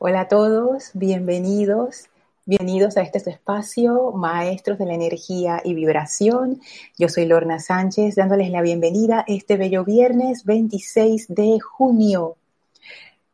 [0.00, 2.04] Hola a todos, bienvenidos.
[2.46, 6.60] Bienvenidos a este espacio, Maestros de la Energía y Vibración.
[6.96, 12.36] Yo soy Lorna Sánchez, dándoles la bienvenida este bello viernes 26 de junio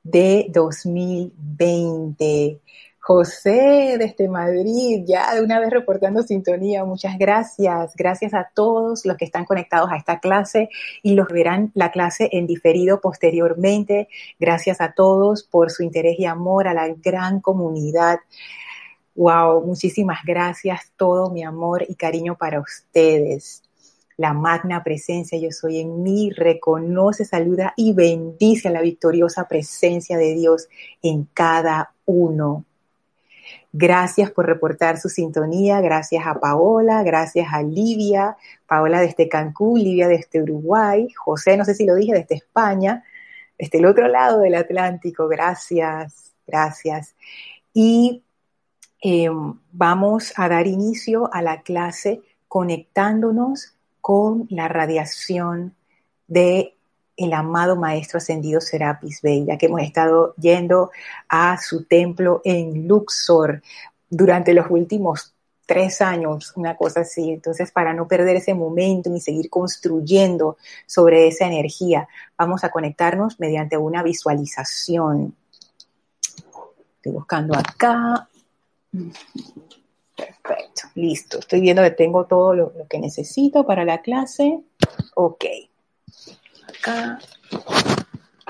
[0.05, 2.61] de 2020.
[3.07, 7.95] José desde Madrid, ya de una vez reportando sintonía, muchas gracias.
[7.97, 10.71] Gracias a todos los que están conectados a esta clase
[11.03, 14.09] y los verán la clase en diferido posteriormente.
[14.41, 18.21] Gracias a todos por su interés y amor a la gran comunidad.
[19.15, 23.63] Wow, muchísimas gracias, todo mi amor y cariño para ustedes.
[24.17, 30.17] La magna presencia yo soy en mí reconoce, saluda y bendice a la victoriosa presencia
[30.17, 30.69] de Dios
[31.03, 32.65] en cada uno
[33.77, 38.37] Gracias por reportar su sintonía, gracias a Paola, gracias a Livia,
[38.69, 43.03] Paola desde Cancún, Livia desde Uruguay, José, no sé si lo dije, desde España,
[43.59, 47.17] desde el otro lado del Atlántico, gracias, gracias.
[47.73, 48.23] Y
[49.03, 49.29] eh,
[49.73, 55.75] vamos a dar inicio a la clase conectándonos con la radiación
[56.29, 56.74] de
[57.17, 60.91] el amado Maestro Ascendido Serapis Bey, ya que hemos estado yendo
[61.29, 63.63] a su templo en Luxor
[64.09, 65.35] durante los últimos
[65.67, 67.31] tres años, una cosa así.
[67.31, 70.57] Entonces, para no perder ese momento ni seguir construyendo
[70.87, 75.35] sobre esa energía, vamos a conectarnos mediante una visualización.
[76.97, 78.29] Estoy buscando acá.
[80.17, 81.39] Perfecto, listo.
[81.39, 84.61] Estoy viendo que tengo todo lo, lo que necesito para la clase.
[85.15, 85.45] Ok.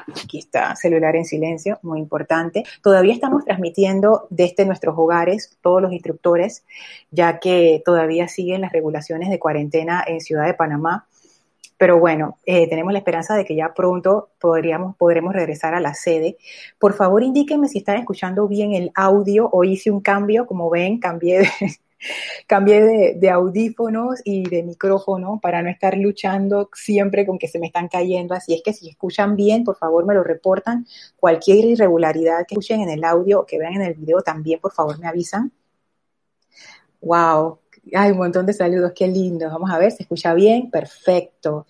[0.06, 2.64] Aquí está, celular en silencio, muy importante.
[2.82, 6.64] Todavía estamos transmitiendo desde nuestros hogares, todos los instructores,
[7.10, 11.06] ya que todavía siguen las regulaciones de cuarentena en Ciudad de Panamá.
[11.76, 15.94] Pero bueno, eh, tenemos la esperanza de que ya pronto podríamos, podremos regresar a la
[15.94, 16.36] sede.
[16.78, 19.48] Por favor, indíquenme si están escuchando bien el audio.
[19.52, 21.48] Hoy hice un cambio, como ven, cambié de,
[22.46, 27.66] Cambié de, audífonos y de micrófono para no estar luchando siempre con que se me
[27.66, 28.34] están cayendo.
[28.34, 30.86] Así es que si escuchan bien, por favor me lo reportan.
[31.16, 34.72] Cualquier irregularidad que escuchen en el audio o que vean en el video también, por
[34.72, 35.52] favor me avisan.
[37.00, 37.58] Wow,
[37.94, 39.48] hay un montón de saludos, qué lindo.
[39.48, 40.70] Vamos a ver, ¿se escucha bien?
[40.70, 41.66] Perfecto.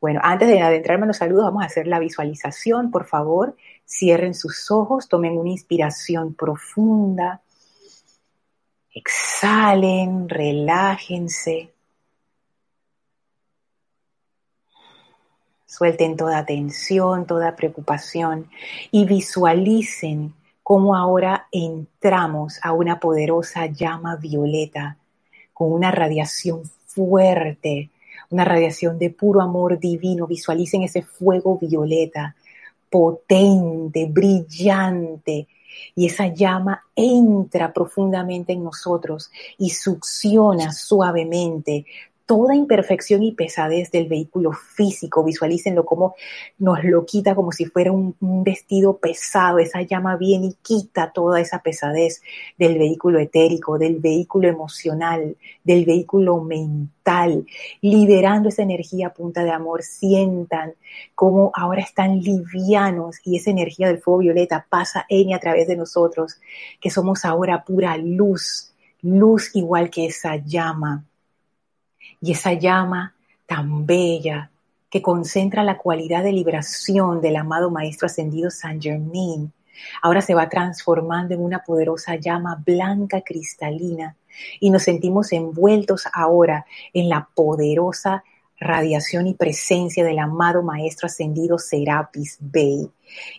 [0.00, 3.56] Bueno, antes de adentrarme en los saludos, vamos a hacer la visualización, por favor.
[3.86, 7.42] Cierren sus ojos, tomen una inspiración profunda.
[8.94, 11.70] Exhalen, relájense.
[15.66, 18.50] Suelten toda tensión, toda preocupación
[18.90, 24.98] y visualicen cómo ahora entramos a una poderosa llama violeta
[25.54, 27.88] con una radiación fuerte,
[28.28, 30.26] una radiación de puro amor divino.
[30.26, 32.36] Visualicen ese fuego violeta,
[32.90, 35.48] potente, brillante,
[35.94, 41.86] y esa llama entra profundamente en nosotros y succiona suavemente
[42.26, 45.24] toda imperfección y pesadez del vehículo físico.
[45.24, 46.14] Visualícenlo como
[46.58, 49.58] nos lo quita como si fuera un, vestido pesado.
[49.58, 52.22] Esa llama viene y quita toda esa pesadez
[52.58, 57.46] del vehículo etérico, del vehículo emocional, del vehículo mental,
[57.80, 59.82] liberando esa energía punta de amor.
[59.82, 60.74] Sientan
[61.14, 65.68] cómo ahora están livianos y esa energía del fuego violeta pasa en y a través
[65.68, 66.40] de nosotros,
[66.80, 68.72] que somos ahora pura luz,
[69.02, 71.04] luz igual que esa llama
[72.22, 73.14] y esa llama
[73.46, 74.50] tan bella
[74.88, 79.52] que concentra la cualidad de liberación del amado Maestro Ascendido San Germain,
[80.00, 84.16] ahora se va transformando en una poderosa llama blanca cristalina
[84.60, 88.22] y nos sentimos envueltos ahora en la poderosa
[88.58, 92.88] radiación y presencia del amado Maestro Ascendido Serapis Bey.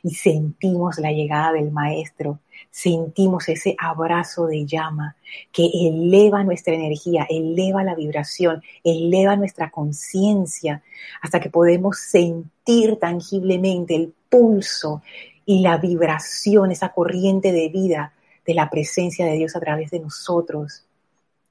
[0.04, 2.40] Y sentimos la llegada del Maestro
[2.72, 5.16] sentimos ese abrazo de llama
[5.52, 10.82] que eleva nuestra energía, eleva la vibración, eleva nuestra conciencia,
[11.22, 15.02] hasta que podemos sentir tangiblemente el pulso
[15.46, 18.14] y la vibración, esa corriente de vida
[18.46, 20.86] de la presencia de Dios a través de nosotros.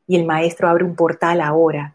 [0.07, 1.95] Y el Maestro abre un portal ahora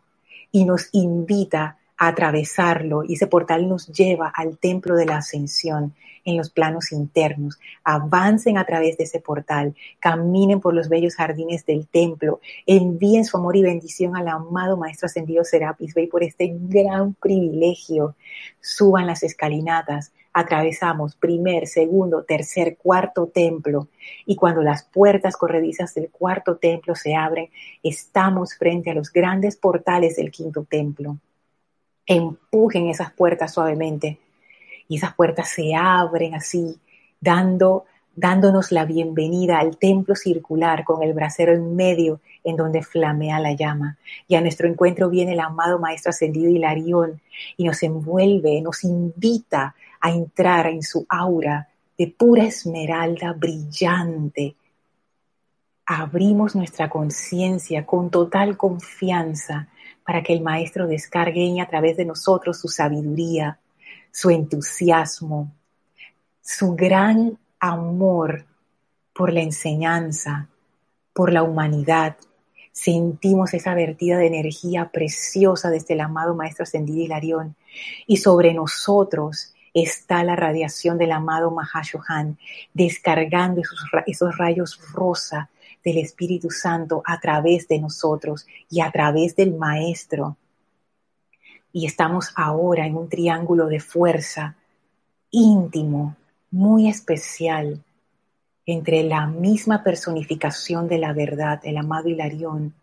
[0.51, 5.95] y nos invita atravesarlo y ese portal nos lleva al templo de la ascensión
[6.27, 7.57] en los planos internos.
[7.83, 13.37] Avancen a través de ese portal, caminen por los bellos jardines del templo, envíen su
[13.37, 18.15] amor y bendición al amado Maestro Ascendido Serapis Bey por este gran privilegio.
[18.59, 23.87] Suban las escalinatas, atravesamos primer, segundo, tercer, cuarto templo
[24.25, 27.49] y cuando las puertas corredizas del cuarto templo se abren,
[27.81, 31.17] estamos frente a los grandes portales del quinto templo.
[32.07, 34.17] Empujen esas puertas suavemente
[34.87, 36.79] y esas puertas se abren así,
[37.21, 37.85] dando
[38.17, 43.53] dándonos la bienvenida al templo circular con el brasero en medio en donde flamea la
[43.53, 43.99] llama.
[44.27, 47.21] Y a nuestro encuentro viene el amado Maestro Ascendido Hilarión
[47.57, 54.55] y nos envuelve, nos invita a entrar en su aura de pura esmeralda brillante.
[55.85, 59.67] Abrimos nuestra conciencia con total confianza
[60.07, 63.59] para que el Maestro descargue a través de nosotros su sabiduría,
[64.09, 65.51] su entusiasmo,
[66.41, 68.45] su gran amor
[69.13, 70.47] por la enseñanza,
[71.11, 72.15] por la humanidad.
[72.71, 77.57] Sentimos esa vertida de energía preciosa desde el amado Maestro Ascendido Hilarión.
[78.05, 82.37] Y sobre nosotros está la radiación del amado Mahashohan,
[82.73, 85.49] descargando esos, esos rayos rosa
[85.87, 90.35] del Espíritu Santo a través de nosotros y a través del Maestro.
[91.71, 94.57] Y estamos ahora en un triángulo de fuerza
[95.31, 96.17] íntimo
[96.51, 97.81] muy especial
[98.65, 102.73] entre la misma personificación de la verdad, el amado Hilarión,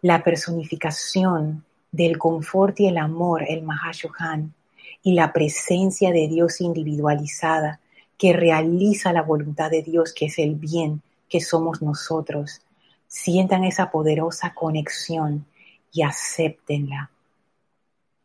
[0.00, 4.54] la personificación del confort y el amor, el Mahashohan,
[5.02, 7.80] y la presencia de Dios individualizada
[8.16, 12.60] que realiza la voluntad de Dios, que es el bien que somos nosotros.
[13.06, 15.46] Sientan esa poderosa conexión
[15.90, 17.10] y acéptenla.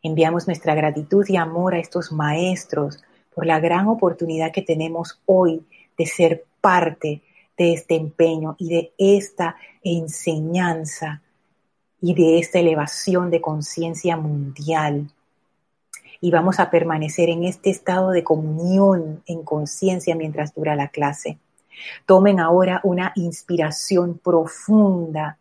[0.02, 3.02] Enviamos nuestra gratitud y amor a estos maestros,
[3.34, 5.64] por la gran oportunidad que tenemos hoy
[5.96, 7.22] de ser parte
[7.56, 11.22] de este empeño y de esta enseñanza
[12.00, 15.10] y de esta elevación de conciencia mundial.
[16.20, 21.38] Y vamos a permanecer en este estado de comunión en conciencia mientras dura la clase.
[22.04, 25.38] Tomen ahora una inspiración profunda.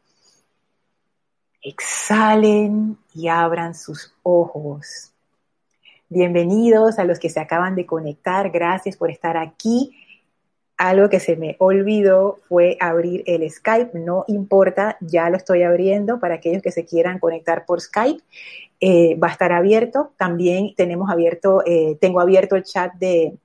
[1.61, 5.11] Exhalen y abran sus ojos.
[6.07, 8.51] Bienvenidos a los que se acaban de conectar.
[8.51, 9.97] Gracias por estar aquí.
[10.77, 13.97] Algo que se me olvidó fue abrir el Skype.
[13.97, 18.21] No importa, ya lo estoy abriendo para aquellos que se quieran conectar por Skype.
[18.79, 20.11] Eh, va a estar abierto.
[20.17, 23.37] También tenemos abierto, eh, tengo abierto el chat de,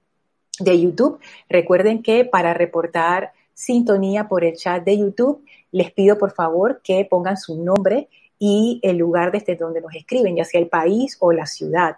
[0.61, 1.19] de YouTube.
[1.49, 7.05] Recuerden que para reportar sintonía por el chat de YouTube, les pido por favor que
[7.05, 8.09] pongan su nombre
[8.39, 11.97] y el lugar desde donde nos escriben, ya sea el país o la ciudad.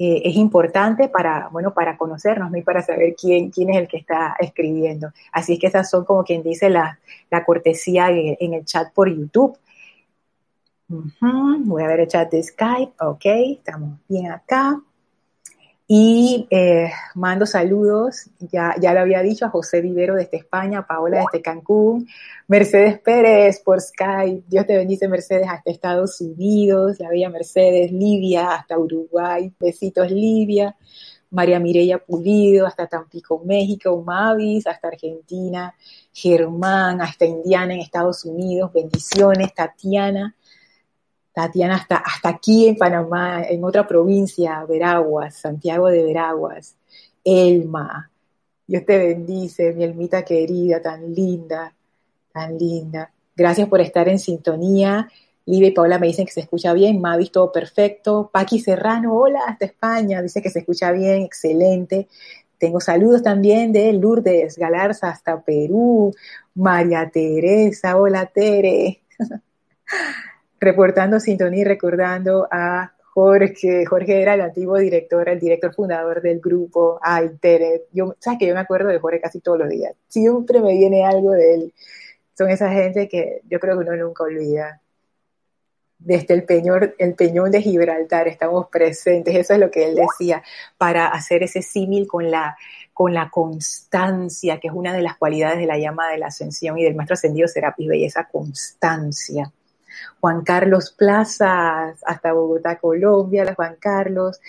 [0.00, 3.96] Eh, es importante para, bueno, para conocernos y para saber quién, quién es el que
[3.96, 5.10] está escribiendo.
[5.32, 6.98] Así es que esas son como quien dice la,
[7.30, 9.58] la cortesía en, el chat por YouTube.
[10.86, 12.92] Voy a ver el chat de Skype.
[13.00, 14.80] Ok, estamos bien acá.
[15.90, 21.20] Y eh, mando saludos, ya, ya lo había dicho, a José Vivero desde España, Paola
[21.20, 22.06] desde Cancún,
[22.46, 28.52] Mercedes Pérez por Skype, Dios te bendice Mercedes hasta Estados Unidos, la bella Mercedes, Libia
[28.52, 30.76] hasta Uruguay, besitos Libia,
[31.30, 35.74] María Mireya Pulido hasta Tampico, México, Mavis hasta Argentina,
[36.12, 40.34] Germán hasta Indiana en Estados Unidos, bendiciones, Tatiana
[41.38, 46.74] Tatiana, hasta, hasta aquí en Panamá, en otra provincia, Veraguas, Santiago de Veraguas,
[47.22, 48.10] Elma,
[48.66, 51.72] Dios te bendice, mi Elmita querida, tan linda,
[52.32, 53.12] tan linda.
[53.36, 55.08] Gracias por estar en sintonía.
[55.46, 58.28] Lidia y Paola me dicen que se escucha bien, Mavis todo perfecto.
[58.32, 62.08] Paqui Serrano, hola, hasta España, dice que se escucha bien, excelente.
[62.58, 66.12] Tengo saludos también de Lourdes Galarza hasta Perú.
[66.56, 69.02] María Teresa, hola Tere.
[70.60, 73.84] reportando sintonía recordando a Jorge.
[73.84, 76.98] Jorge era el antiguo director, el director fundador del grupo.
[77.02, 79.94] Ay, Tere, yo, sabes que yo me acuerdo de Jorge casi todos los días.
[80.08, 81.74] Siempre me viene algo de él.
[82.36, 84.80] Son esa gente que yo creo que uno nunca olvida.
[86.00, 90.44] Desde el peñón, el peñón de Gibraltar estamos presentes, eso es lo que él decía,
[90.76, 92.56] para hacer ese símil con la,
[92.94, 96.78] con la constancia, que es una de las cualidades de la llama de la ascensión
[96.78, 99.52] y del maestro ascendido Serapis esa constancia
[100.20, 104.40] Juan Carlos Plaza hasta Bogotá, Colombia, la Juan Carlos,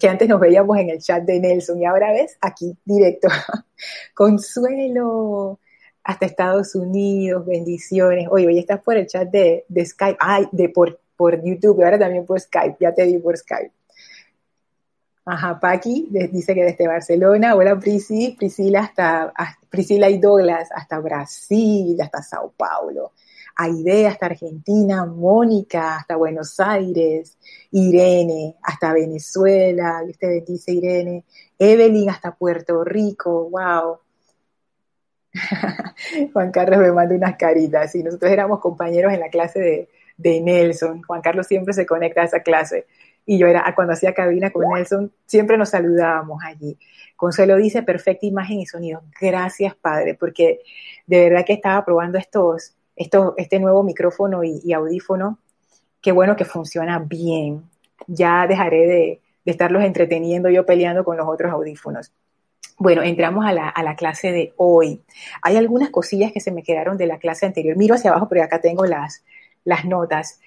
[0.00, 3.28] que antes nos veíamos en el chat de Nelson y ahora ves aquí directo.
[4.14, 5.58] Consuelo
[6.04, 8.28] hasta Estados Unidos, bendiciones.
[8.30, 12.26] Oye, hoy estás por el chat de, Skype, ay, de por, por YouTube, ahora también
[12.26, 13.72] por Skype, ya te di por Skype.
[15.24, 19.32] Ajá, Paqui dice que desde Barcelona, hola Priscila hasta,
[19.70, 23.12] Priscila y Douglas hasta Brasil, hasta Sao Paulo.
[23.62, 27.38] Aide hasta Argentina, Mónica hasta Buenos Aires,
[27.70, 31.24] Irene hasta Venezuela, Dios te bendice Irene,
[31.58, 33.98] Evelyn hasta Puerto Rico, wow.
[36.32, 40.40] Juan Carlos me manda unas caritas y nosotros éramos compañeros en la clase de, de
[40.40, 41.02] Nelson.
[41.02, 42.86] Juan Carlos siempre se conecta a esa clase.
[43.24, 46.76] y yo era, cuando hacía cabina con Nelson, siempre nos saludábamos allí.
[47.16, 49.04] Consuelo dice, perfecta imagen y sonido.
[49.20, 50.60] Gracias, Padre, porque
[51.06, 55.38] de verdad que estaba probando estos, estos, este nuevo micrófono y, audífono.
[56.00, 57.62] Qué bueno que funciona bien.
[58.06, 62.12] Ya dejaré de, de estarlos entreteniendo yo peleando con los otros audífonos.
[62.78, 65.02] Bueno, entramos a la, a la, clase de hoy.
[65.42, 67.76] Hay algunas cosillas que se me quedaron de la clase anterior.
[67.76, 69.24] Miro hacia abajo, pero acá tengo las,
[69.64, 70.40] las notas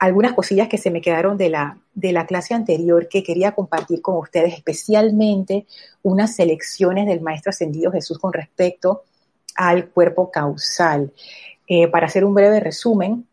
[0.00, 4.00] algunas cosillas que se me quedaron de la, de la clase anterior que quería compartir
[4.00, 5.66] con ustedes, especialmente
[6.02, 9.04] unas selecciones del Maestro Ascendido Jesús con respecto
[9.54, 11.12] al cuerpo causal.
[11.72, 13.28] Eh, para hacer un breve resumen,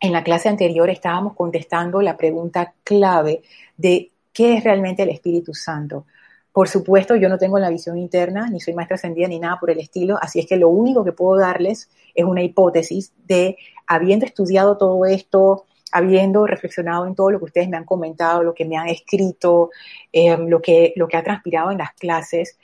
[0.00, 3.42] en la clase anterior estábamos contestando la pregunta clave
[3.76, 6.06] de qué es realmente el Espíritu Santo.
[6.52, 9.68] Por supuesto, yo no tengo la visión interna, ni soy maestra ascendida, ni nada por
[9.68, 13.56] el estilo, así es que lo único que puedo darles es una hipótesis de,
[13.88, 18.54] habiendo estudiado todo esto, habiendo reflexionado en todo lo que ustedes me han comentado, lo
[18.54, 19.70] que me han escrito,
[20.12, 22.56] eh, lo, que, lo que ha transpirado en las clases,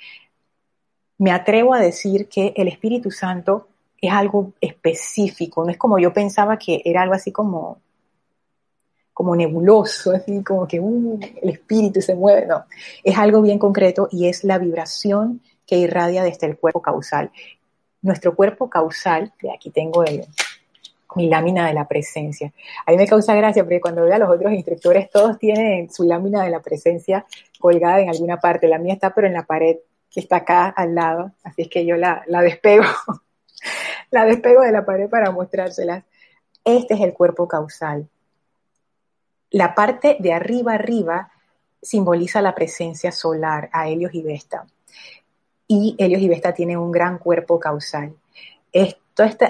[1.18, 3.66] me atrevo a decir que el Espíritu Santo
[4.00, 7.80] es algo específico, no es como yo pensaba que era algo así como,
[9.12, 12.64] como nebuloso, así como que uh, el espíritu se mueve, no,
[13.02, 17.30] es algo bien concreto y es la vibración que irradia desde el cuerpo causal.
[18.00, 20.24] Nuestro cuerpo causal, de aquí tengo el,
[21.16, 22.52] mi lámina de la presencia.
[22.86, 26.04] A mí me causa gracia porque cuando veo a los otros instructores, todos tienen su
[26.04, 27.26] lámina de la presencia
[27.58, 28.68] colgada en alguna parte.
[28.68, 29.76] La mía está pero en la pared
[30.10, 32.84] que está acá al lado, así es que yo la, la despego,
[34.10, 36.04] la despego de la pared para mostrárselas.
[36.64, 38.08] Este es el cuerpo causal.
[39.50, 41.30] La parte de arriba arriba
[41.80, 44.66] simboliza la presencia solar a Helios y Vesta.
[45.66, 48.14] Y Helios y Vesta tienen un gran cuerpo causal.
[48.72, 48.98] Este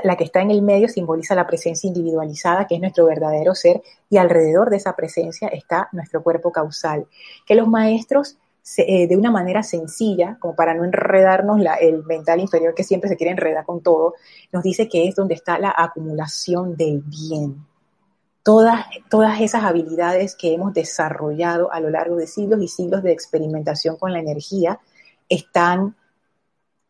[0.03, 3.83] la que está en el medio simboliza la presencia individualizada, que es nuestro verdadero ser,
[4.09, 7.07] y alrededor de esa presencia está nuestro cuerpo causal,
[7.47, 8.39] que los maestros
[8.77, 13.17] eh, de una manera sencilla, como para no enredarnos el mental inferior que siempre se
[13.17, 14.15] quiere enredar con todo,
[14.53, 17.65] nos dice que es donde está la acumulación del bien.
[18.43, 23.13] Todas, todas esas habilidades que hemos desarrollado a lo largo de siglos y siglos de
[23.13, 24.81] experimentación con la energía
[25.29, 25.95] están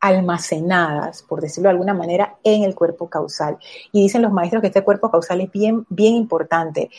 [0.01, 3.59] almacenadas, por decirlo de alguna manera, en el cuerpo causal.
[3.93, 6.91] Y dicen los maestros que este cuerpo causal es bien, bien importante.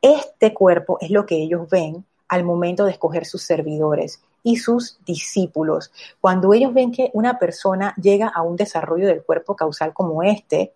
[0.00, 4.98] Este cuerpo es lo que ellos ven al momento de escoger sus servidores y sus
[5.04, 5.92] discípulos.
[6.20, 10.72] Cuando ellos ven que una persona llega a un desarrollo del cuerpo causal como este,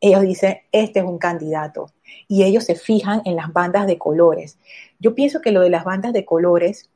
[0.00, 1.90] ellos dicen, este es un candidato.
[2.28, 4.58] Y ellos se fijan en las bandas de colores.
[4.98, 6.88] Yo pienso que lo de las bandas de colores,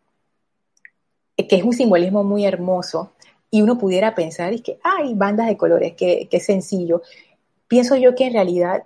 [1.37, 3.13] eh, que es un simbolismo muy hermoso,
[3.51, 7.03] y uno pudiera pensar, y que hay bandas de colores, qué, sencillo.
[7.67, 8.85] Pienso yo que en realidad,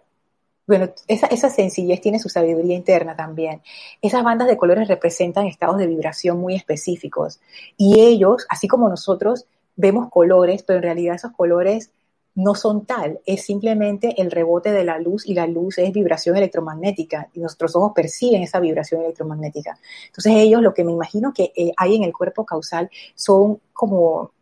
[0.66, 3.61] bueno, esa, esa sencillez tiene su sabiduría interna también.
[4.00, 7.40] Esas bandas de colores representan estados de vibración muy específicos
[7.76, 11.90] y ellos, así como nosotros, vemos colores, pero en realidad esos colores
[12.35, 16.37] no son tal, es simplemente el rebote de la luz y la luz es vibración
[16.37, 19.78] electromagnética y nuestros ojos perciben esa vibración electromagnética.
[20.06, 24.33] Entonces ellos lo que me imagino que eh, hay en el cuerpo causal son como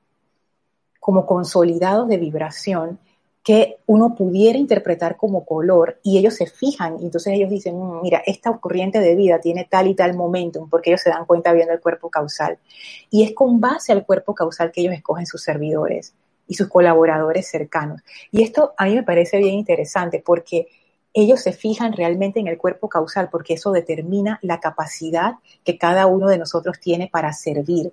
[1.00, 3.00] como consolidados de vibración
[3.42, 8.02] que uno pudiera interpretar como color y ellos se fijan y entonces ellos dicen, mm,
[8.02, 11.52] mira, esta corriente de vida tiene tal y tal momentum porque ellos se dan cuenta
[11.52, 12.58] viendo el cuerpo causal.
[13.10, 16.14] Y es con base al cuerpo causal que ellos escogen sus servidores
[16.46, 18.02] y sus colaboradores cercanos.
[18.30, 20.68] Y esto a mí me parece bien interesante porque
[21.14, 25.34] ellos se fijan realmente en el cuerpo causal porque eso determina la capacidad
[25.64, 27.92] que cada uno de nosotros tiene para servir.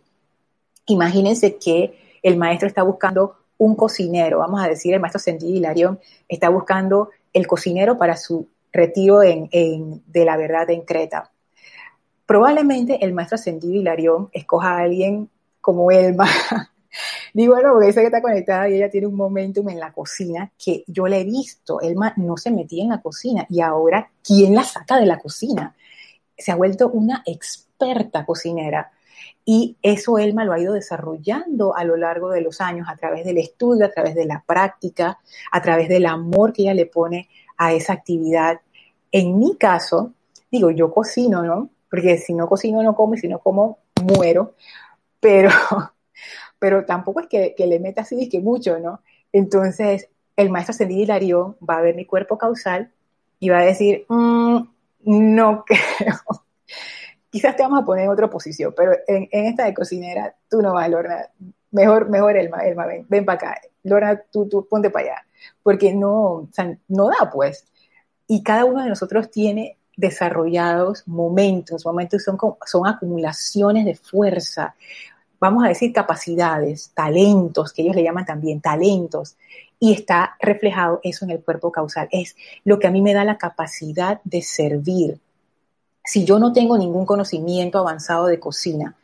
[0.86, 6.00] Imagínense que el maestro está buscando un cocinero, vamos a decir, el maestro Sentido Hilarión
[6.28, 9.50] está buscando el cocinero para su retiro en,
[10.08, 11.32] de la verdad en Creta.
[12.26, 15.30] Probablemente el maestro Ascendido Hilarión escoja a alguien
[15.62, 16.28] como Elma.
[17.34, 20.52] Digo, bueno, porque dice que está conectada y ella tiene un momentum en la cocina
[20.64, 21.82] que yo la he visto.
[21.82, 25.76] Elma no se metía en la cocina y ahora, ¿quién la saca de la cocina?
[26.38, 28.92] Se ha vuelto una experta cocinera.
[29.46, 33.26] Y eso Elma lo ha ido desarrollando a lo largo de los años a través
[33.26, 35.20] del estudio, a través de la práctica,
[35.52, 38.62] a través del amor que ella le pone a esa actividad.
[39.12, 40.14] En mi caso,
[40.52, 41.70] digo, yo cocino, ¿no?
[41.90, 44.54] Porque si no cocino no como y si no como muero,
[45.20, 45.50] pero,
[46.60, 49.02] pero tampoco es que, le meta así que mucho, ¿no?
[49.34, 52.92] Entonces, el maestro Ascendido Hilarión va a ver mi cuerpo causal
[53.40, 54.60] y va a decir, mm,
[55.06, 55.66] no
[55.98, 56.16] creo
[57.30, 60.74] quizás te vamos a poner en otra posición, pero en, esta de cocinera, tú no
[60.74, 61.28] vas, Lorna.
[61.72, 63.62] Mejor, mejor Elma, Elma, ven, ven para acá.
[63.84, 65.26] Lorna, tú, tú ponte para allá.
[65.62, 67.66] Porque no, o sea, no da, pues.
[68.28, 74.76] Y cada uno de nosotros tiene desarrollados momentos, momentos son, son acumulaciones de fuerza,
[75.40, 79.36] vamos a decir capacidades, talentos, que ellos le llaman también talentos,
[79.80, 82.08] y está reflejado eso en el cuerpo causal.
[82.12, 85.20] Es lo que a mí me da la capacidad de servir.
[86.12, 88.96] Si yo no tengo ningún conocimiento avanzado de cocina,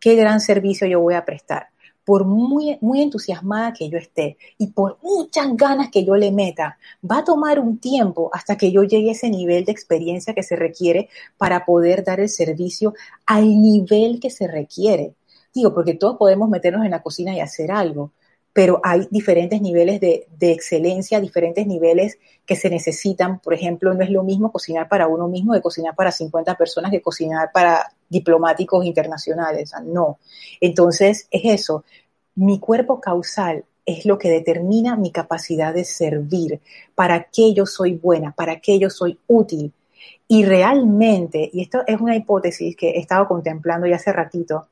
[0.00, 1.68] ¿qué gran servicio yo voy a prestar?
[2.06, 6.78] por muy, muy entusiasmada que yo esté y por muchas ganas que yo le meta,
[7.02, 10.42] va a tomar un tiempo hasta que yo llegue a ese nivel de experiencia que
[10.42, 12.92] se requiere para poder dar el servicio
[13.24, 15.14] al nivel que se requiere.
[15.54, 18.10] Digo, porque todos podemos meternos en la cocina y hacer algo,
[18.54, 23.40] pero hay diferentes niveles de, de, excelencia, diferentes niveles que se necesitan.
[23.40, 26.92] Por ejemplo, no es lo mismo cocinar para uno mismo de cocinar para 50 personas
[26.92, 29.72] que cocinar para diplomáticos internacionales.
[29.84, 30.20] no.
[30.60, 31.84] Entonces, es eso.
[32.36, 36.60] Mi cuerpo causal es lo que determina mi capacidad de servir,
[36.94, 39.72] para qué yo soy buena, para qué yo soy útil.
[40.26, 44.68] Y realmente, y esto es una hipótesis que he estado contemplando ya hace ratito,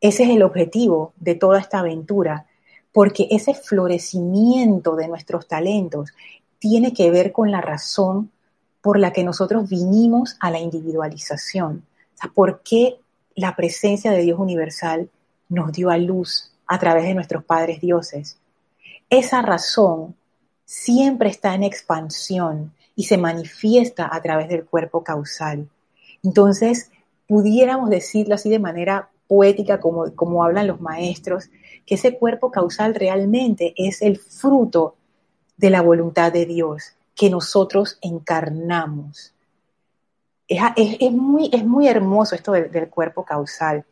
[0.00, 2.46] ese es el objetivo de toda esta aventura,
[2.92, 6.10] porque ese florecimiento de nuestros talentos
[6.58, 8.30] tiene que ver con la razón
[8.80, 11.84] por la que nosotros vinimos a la individualización.
[12.14, 13.00] O sea, ¿por qué
[13.34, 15.10] la presencia de Dios universal
[15.48, 18.38] nos dio a luz a través de nuestros padres dioses?
[19.10, 20.16] Esa razón
[20.64, 25.68] siempre está en expansión y se manifiesta a través del cuerpo causal.
[26.22, 26.90] Entonces,
[27.26, 31.50] pudiéramos decirlo así de manera poética, como, como hablan los maestros,
[31.86, 34.96] que ese cuerpo causal realmente es el fruto
[35.56, 39.34] de la voluntad de Dios que nosotros encarnamos
[40.48, 43.84] es, muy, es muy hermoso esto del, cuerpo causal.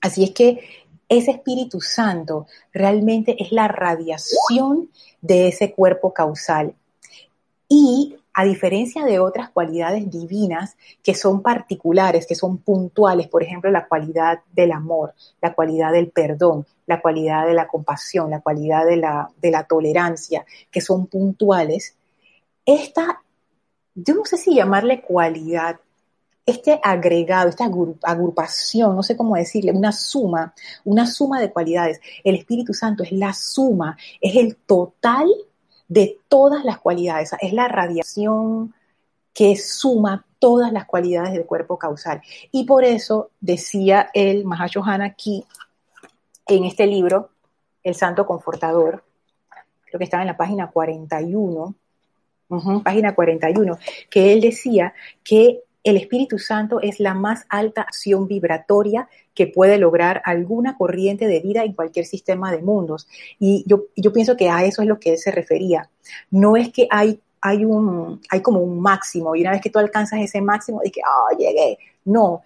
[0.00, 0.60] Así es que
[1.08, 4.90] ese Espíritu Santo realmente es la radiación
[5.20, 6.74] de ese cuerpo causal.
[7.68, 13.70] Y a diferencia de otras cualidades divinas que son particulares, que son puntuales, por ejemplo,
[13.70, 18.84] la cualidad del amor, la cualidad del perdón, la cualidad de la compasión, la cualidad
[18.86, 21.96] de la, de la tolerancia, que son puntuales,
[22.66, 23.20] esta
[23.94, 25.78] yo no sé si llamarle cualidad,
[26.46, 27.70] este agregado, esta
[28.02, 30.52] agrupación, no sé cómo decirle, una suma,
[30.84, 32.00] una suma de cualidades.
[32.22, 35.28] El Espíritu Santo es la suma, es el total
[35.88, 38.74] de todas las cualidades, es la radiación
[39.32, 42.22] que suma todas las cualidades del cuerpo causal.
[42.52, 45.44] Y por eso decía el Mahashohan aquí,
[46.46, 47.30] en este libro,
[47.82, 49.04] El Santo Confortador,
[49.86, 51.74] creo que estaba en la página 41,
[52.82, 53.78] página 41,
[54.10, 59.76] que él decía que el Espíritu Santo es la más alta acción vibratoria que puede
[59.76, 63.06] lograr alguna corriente de vida en cualquier sistema de mundos.
[63.38, 65.90] Y yo, yo pienso que a eso es lo que él se refería.
[66.30, 69.78] No es que hay, hay, un, hay como un máximo y una vez que tú
[69.78, 71.78] alcanzas ese máximo, es que, oh, llegué.
[72.06, 72.42] No,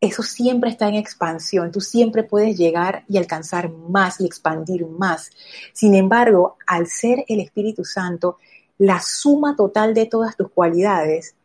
[0.00, 1.70] eso siempre está en expansión.
[1.70, 5.30] Tú siempre puedes llegar y alcanzar más y expandir más.
[5.74, 8.38] Sin embargo, al ser el Espíritu Santo,
[8.78, 11.35] la suma total de todas tus cualidades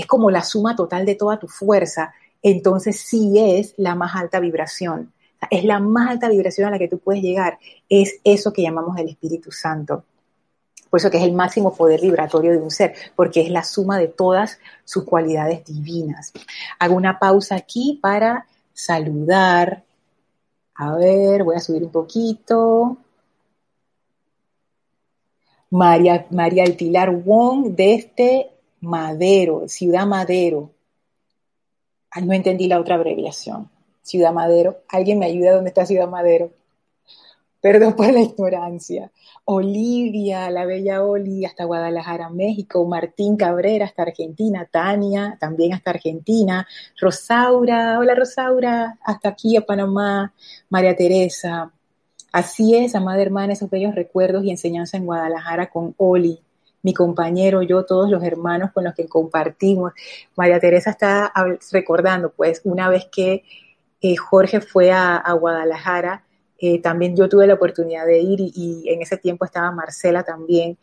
[0.00, 4.40] es como la suma total de toda tu fuerza, entonces sí es la más alta
[4.40, 5.12] vibración.
[5.50, 7.58] Es la más alta vibración a la que tú puedes llegar.
[7.88, 10.04] Es eso que llamamos el Espíritu Santo.
[10.90, 13.98] Por eso que es el máximo poder vibratorio de un ser, porque es la suma
[13.98, 16.32] de todas sus cualidades divinas.
[16.78, 19.84] Hago una pausa aquí para saludar.
[20.74, 22.96] A ver, voy a subir un poquito.
[25.70, 28.50] María, María Altilar Wong este
[28.80, 30.70] Madero, Ciudad Madero.
[32.10, 33.70] Ay, no entendí la otra abreviación.
[34.02, 34.82] Ciudad Madero.
[34.88, 36.50] ¿Alguien me ayuda dónde está Ciudad Madero?
[37.60, 39.10] Perdón por la ignorancia.
[39.44, 42.84] Olivia, la bella Oli, hasta Guadalajara, México.
[42.86, 44.68] Martín Cabrera, hasta Argentina.
[44.70, 46.66] Tania, también hasta Argentina.
[46.98, 50.32] Rosaura, hola Rosaura, hasta aquí a Panamá.
[50.68, 51.72] María Teresa,
[52.32, 56.38] Así es, amada hermana, esos bellos recuerdos y enseñanza en Guadalajara con Oli,
[56.82, 59.92] mi compañero, yo, todos los hermanos con los que compartimos.
[60.36, 61.32] María Teresa está
[61.72, 63.44] recordando, pues, una vez que
[64.00, 66.24] eh, Jorge fue a, Guadalajara,
[66.58, 70.78] eh, también yo tuve la oportunidad de ir y, en ese tiempo estaba Marcela también.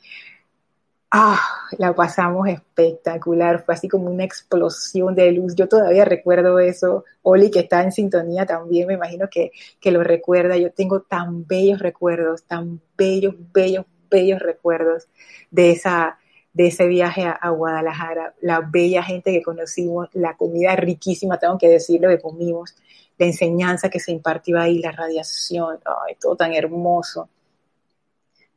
[1.09, 1.39] Ah,
[1.77, 5.55] la pasamos espectacular, fue así como una explosión de luz.
[5.55, 7.05] Yo todavía recuerdo eso.
[7.21, 10.57] Oli, que está en sintonía también, me imagino que, que lo recuerda.
[10.57, 15.07] Yo tengo tan bellos recuerdos, tan bellos, bellos, bellos recuerdos
[15.51, 16.17] de, esa,
[16.53, 21.69] de ese viaje a, Guadalajara, la bella gente que conocimos, la comida riquísima, tengo que
[21.69, 22.75] decirlo, que comimos,
[23.17, 27.29] la enseñanza que se impartió ahí, la radiación, ay, todo tan hermoso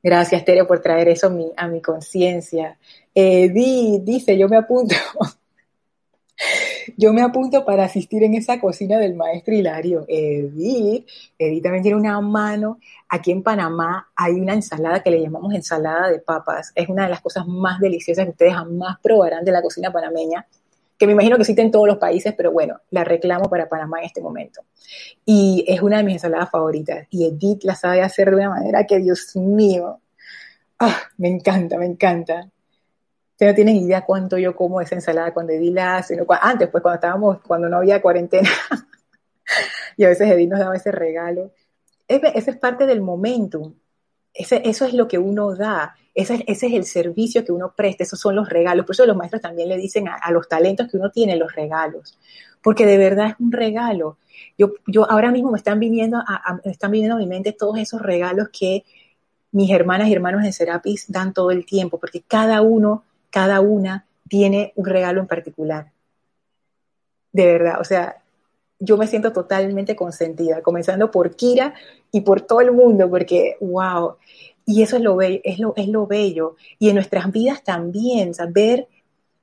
[0.03, 2.79] Gracias, Tere, por traer eso a mi, mi conciencia.
[3.15, 4.95] Edith dice, yo me apunto.
[6.97, 10.05] yo me apunto para asistir en esa cocina del maestro Hilario.
[10.09, 11.07] Edith,
[11.39, 12.79] Edith también tiene una mano.
[13.09, 16.73] Aquí en Panamá hay una ensalada que le llamamos ensalada de papas.
[16.75, 20.47] Es una de las cosas más deliciosas que ustedes jamás probarán de la cocina panameña
[21.01, 24.01] que me imagino que existe en todos los países, pero bueno, la reclamo para Panamá
[24.01, 24.61] en este momento.
[25.25, 27.07] Y es una de mis ensaladas favoritas.
[27.09, 30.03] Y Edith la sabe hacer de una manera que, Dios mío,
[30.79, 32.51] ah, me encanta, me encanta.
[33.41, 36.83] Ustedes no tienen idea cuánto yo como esa ensalada cuando Edith la hace, antes, pues
[36.83, 38.51] cuando estábamos, cuando no había cuarentena.
[39.97, 41.51] y a veces Edith nos daba ese regalo.
[42.07, 43.77] Ese, es parte del momentum.
[44.35, 45.97] Ese, eso es lo que uno da.
[46.15, 48.85] Ese, es el servicio que uno presta, esos son los regalos.
[48.85, 52.19] Por eso los maestros también le dicen a, los talentos que uno tiene los regalos,
[52.63, 54.19] porque de verdad es un regalo.
[54.59, 58.03] Yo, yo ahora mismo me están viniendo a, están viniendo a mi mente todos esos
[58.03, 58.85] regalos que
[59.51, 64.07] mis hermanas y hermanos en Serapis dan todo el tiempo, porque cada uno, cada una
[64.29, 65.93] tiene un regalo en particular.
[67.33, 68.23] De verdad, o sea,
[68.79, 71.75] yo me siento totalmente consentida, comenzando por Kira
[72.11, 74.17] y por todo el mundo, porque, wow,
[74.65, 76.57] y eso es lo bello, es lo, es lo bello.
[76.79, 78.89] Y en nuestras vidas también, ver,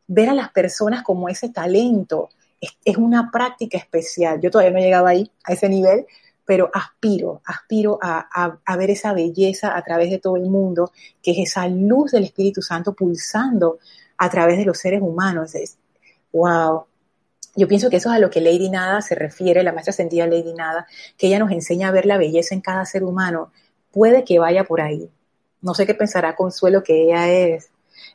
[0.08, 2.30] ver a las personas como ese talento
[2.62, 4.40] es, una práctica especial.
[4.42, 6.06] Yo todavía no he llegado ahí, a ese nivel,
[6.48, 11.32] pero aspiro, aspiro a, a, ver esa belleza a través de todo el mundo, que
[11.32, 13.80] es esa luz del Espíritu Santo pulsando
[14.18, 15.54] a través de los seres humanos.
[15.56, 15.78] Es,
[16.32, 16.86] wow.
[17.54, 20.26] Yo pienso que eso es a lo que Lady Nada se refiere, la maestra sentida
[20.26, 23.52] Lady Nada, que ella nos enseña a ver la belleza en cada ser humano.
[23.92, 25.12] Puede que vaya por ahí.
[25.62, 27.72] No sé qué pensará Consuelo que ella es.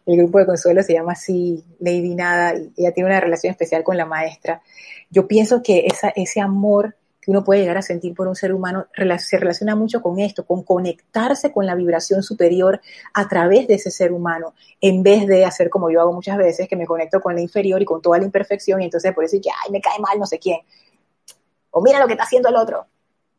[0.06, 3.84] El grupo de Consuelo se llama así Lady Nada y ella tiene una relación especial
[3.84, 4.62] con la maestra.
[5.10, 8.52] Yo pienso que esa, ese amor que uno puede llegar a sentir por un ser
[8.52, 12.82] humano se relaciona mucho con esto, con conectarse con la vibración superior
[13.14, 16.68] a través de ese ser humano, en vez de hacer como yo hago muchas veces,
[16.68, 19.40] que me conecto con la inferior y con toda la imperfección y entonces por decir
[19.40, 20.58] que, ay, me cae mal no sé quién.
[21.70, 22.86] O mira lo que está haciendo el otro.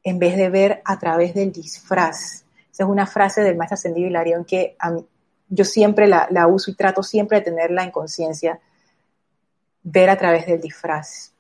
[0.02, 2.44] En vez de ver a través del disfraz
[2.74, 4.76] esa es una frase del maestro ascendido Hilarión que
[5.48, 8.60] yo siempre la, uso y trato siempre de tenerla en conciencia,
[9.84, 11.33] ver a través del disfraz.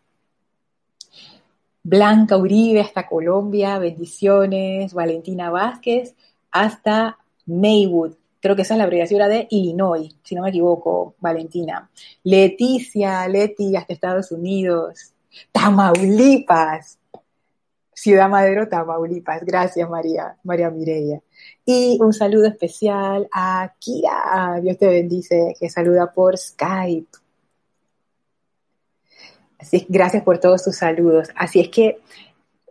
[1.83, 4.93] Blanca Uribe hasta Colombia, bendiciones.
[4.93, 6.15] Valentina Vázquez
[6.51, 8.13] hasta Maywood.
[8.39, 11.89] Creo que esa es la abreviación de Illinois, si no me equivoco, Valentina.
[12.23, 15.13] Leticia, Leti hasta Estados Unidos.
[15.51, 16.99] Tamaulipas.
[17.93, 19.43] Ciudad Madero, Tamaulipas.
[19.45, 21.21] Gracias, María, María Mireya.
[21.65, 27.22] Y un saludo especial a Kira, Dios te bendice, que saluda por Skype.
[29.87, 31.29] Gracias por todos tus saludos.
[31.35, 31.99] Así es que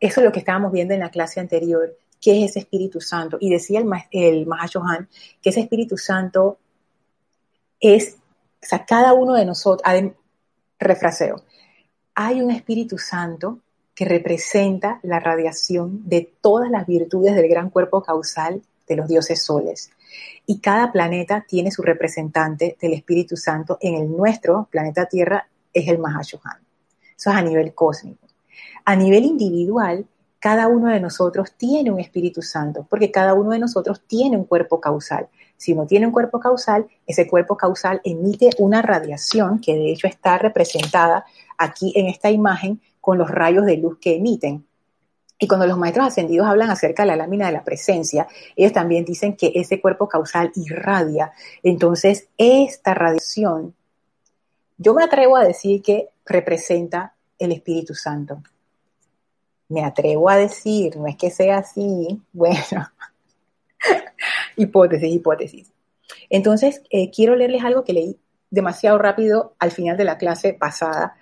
[0.01, 3.39] eso es lo que estábamos viendo en la clase anterior, que es ese Espíritu Santo.
[3.41, 5.09] Y decía el, el Mahashohan
[5.41, 6.59] que ese Espíritu Santo
[7.81, 8.17] es,
[8.63, 9.83] o sea, cada uno de nosotros,
[10.79, 11.43] refraseo,
[12.15, 13.61] hay un Espíritu Santo
[13.95, 19.43] que representa la radiación de todas las virtudes del gran cuerpo causal de los dioses
[19.43, 19.91] soles.
[20.47, 23.79] Y cada planeta tiene su representante del Espíritu Santo.
[23.81, 26.62] En el nuestro planeta Tierra es el Mahashohan.
[27.23, 28.27] Eso es a nivel cósmico.
[28.85, 30.07] A nivel individual,
[30.41, 34.43] cada uno de nosotros tiene un Espíritu Santo, porque cada uno de nosotros tiene un
[34.43, 35.29] cuerpo causal.
[35.57, 40.09] Si uno tiene un cuerpo causal, ese cuerpo causal emite una radiación que de hecho
[40.09, 41.25] está representada
[41.57, 44.67] aquí en esta imagen con los rayos de luz que emiten.
[45.39, 49.05] Y cuando los maestros ascendidos hablan acerca de la lámina de la presencia, ellos también
[49.05, 51.31] dicen que ese cuerpo causal irradia.
[51.63, 53.77] Entonces, esta radiación,
[54.77, 58.43] yo me atrevo a decir que representa el Espíritu Santo.
[59.69, 62.89] Me atrevo a decir, no es que sea así, bueno,
[64.57, 65.73] hipótesis, hipótesis.
[66.29, 68.19] Entonces, eh, quiero leerles algo que leí
[68.51, 71.17] demasiado rápido al final de la clase pasada,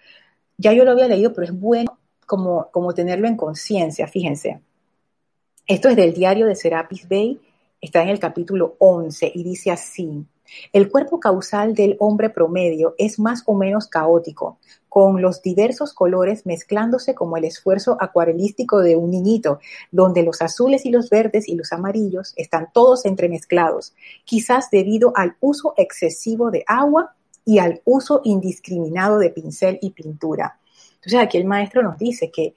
[0.59, 4.61] ya yo lo había leído, pero es bueno como, como tenerlo en conciencia, fíjense.
[5.67, 7.41] Esto es del diario de Serapis Bay,
[7.81, 10.27] está en el capítulo 11 y dice así,
[10.73, 14.59] el cuerpo causal del hombre promedio es más o menos caótico,
[14.91, 19.61] con los diversos colores mezclándose como el esfuerzo acuarelístico de un niñito,
[19.93, 25.37] donde los azules y los verdes y los amarillos están todos entremezclados, quizás debido al
[25.41, 30.59] uso excesivo de agua y al uso indiscriminado de pincel y pintura.
[30.97, 32.55] Entonces aquí el maestro nos dice que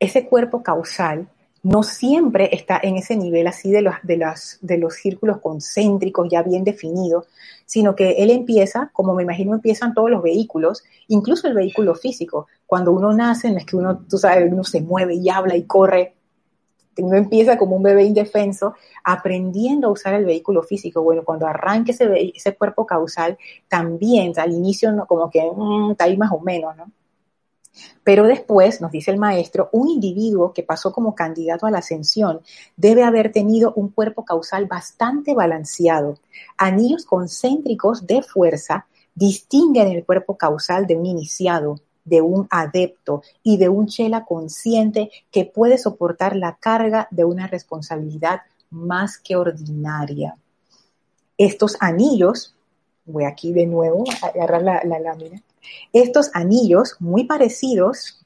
[0.00, 1.28] ese cuerpo causal
[1.62, 4.24] no siempre está en ese nivel así de los, de,
[4.60, 7.26] de los círculos concéntricos ya bien definidos,
[7.66, 12.46] sino que él empieza, como me imagino empiezan todos los vehículos, incluso el vehículo físico.
[12.66, 15.64] Cuando uno nace, no es que uno, tú sabes, uno se mueve y habla y
[15.64, 16.14] corre,
[16.98, 21.02] uno empieza como un bebé indefenso aprendiendo a usar el vehículo físico.
[21.02, 26.16] Bueno, cuando arranque ese, ese cuerpo causal, también al inicio como que mm, está ahí
[26.16, 26.90] más o menos, ¿no?
[28.04, 32.40] Pero después, nos dice el maestro, un individuo que pasó como candidato a la ascensión
[32.76, 36.18] debe haber tenido un cuerpo causal bastante balanceado.
[36.56, 43.58] Anillos concéntricos de fuerza distinguen el cuerpo causal de un iniciado, de un adepto y
[43.58, 50.36] de un chela consciente que puede soportar la carga de una responsabilidad más que ordinaria.
[51.36, 52.54] Estos anillos,
[53.04, 55.42] voy aquí de nuevo a agarrar la, la lámina,
[55.92, 58.24] estos anillos, muy parecidos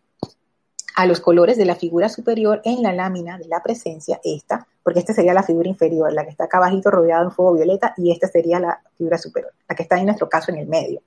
[0.94, 5.00] a los colores de la figura superior en la lámina de la presencia, esta, porque
[5.00, 8.10] esta sería la figura inferior, la que está acá abajito rodeada en fuego violeta, y
[8.10, 11.02] esta sería la figura superior, la que está en nuestro caso en el medio.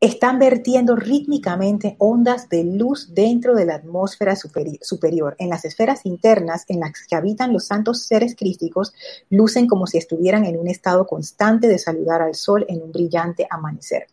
[0.00, 5.34] Están vertiendo rítmicamente ondas de luz dentro de la atmósfera superior.
[5.38, 8.92] En las esferas internas en las que habitan los santos seres crísticos,
[9.30, 13.46] lucen como si estuvieran en un estado constante de saludar al sol en un brillante
[13.48, 14.08] amanecer.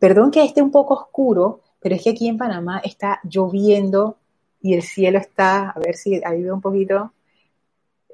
[0.00, 4.16] Perdón que esté un poco oscuro, pero es que aquí en Panamá está lloviendo
[4.62, 7.12] y el cielo está, a ver si ahí veo un poquito,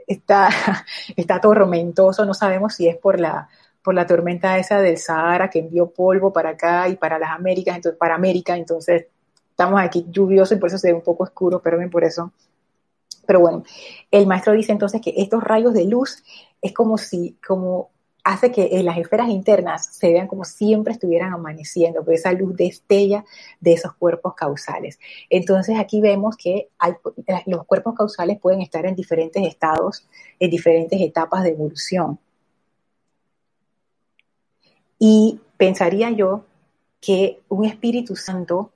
[0.07, 0.49] está,
[1.17, 3.49] está tormentoso, no sabemos si es por la,
[3.83, 7.77] por la tormenta esa del Sahara que envió polvo para acá y para las Américas,
[7.77, 9.07] entonces, para América, entonces
[9.49, 12.33] estamos aquí lluvioso y por eso se ve un poco oscuro, perdón por eso.
[13.27, 13.63] Pero bueno,
[14.11, 16.25] el maestro dice entonces que estos rayos de luz
[16.61, 17.91] es como si, como
[18.27, 22.57] hace que en las esferas internas se vean como siempre estuvieran amaneciendo, por esa luz
[22.57, 23.25] destella
[23.61, 24.99] de esos cuerpos causales.
[25.31, 26.69] Entonces aquí vemos que
[27.47, 30.09] los cuerpos causales pueden estar en diferentes estados,
[30.41, 32.19] en diferentes etapas de evolución.
[34.99, 36.47] Y pensaría yo
[37.01, 38.73] que un Espíritu Santo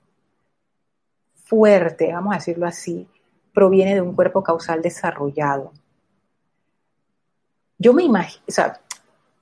[1.43, 3.05] fuerte, vamos a decirlo así,
[3.53, 5.73] proviene de un cuerpo causal desarrollado.
[7.77, 8.79] Yo me imagino, o sea,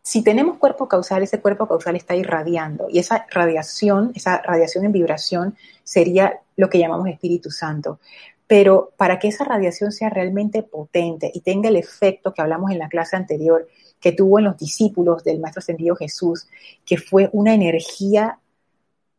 [0.09, 4.91] si tenemos cuerpo causal, ese cuerpo causal está irradiando y esa radiación, esa radiación en
[4.91, 7.99] vibración sería lo que llamamos Espíritu Santo.
[8.47, 12.79] Pero para que esa radiación sea realmente potente y tenga el efecto que hablamos en
[12.79, 13.67] la clase anterior,
[13.99, 16.47] que tuvo en los discípulos del Maestro Ascendido Jesús,
[16.83, 18.39] que fue una energía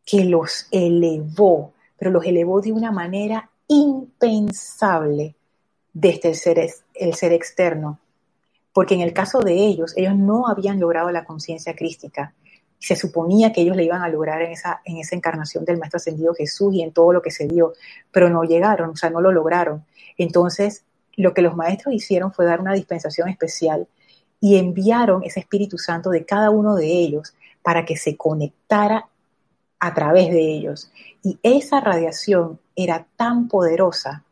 [0.05, 5.37] que los elevó, pero los elevó de una manera impensable
[5.93, 8.01] desde el ser, el ser externo
[8.73, 12.35] porque en el caso de ellos, ellos no habían logrado la conciencia crística.
[12.79, 15.99] Se suponía que ellos le iban a lograr en esa, en esa encarnación del Maestro
[15.99, 17.75] Ascendido Jesús y en todo lo que se dio,
[18.11, 19.85] pero no llegaron, o sea, no lo lograron.
[20.17, 20.85] Entonces,
[21.17, 23.89] lo que los maestros hicieron fue dar una dispensación especial
[24.41, 29.09] y enviaron ese Espíritu Santo de cada uno de ellos para que se conectara
[29.79, 30.91] a través de ellos.
[31.23, 34.25] Y esa radiación era tan poderosa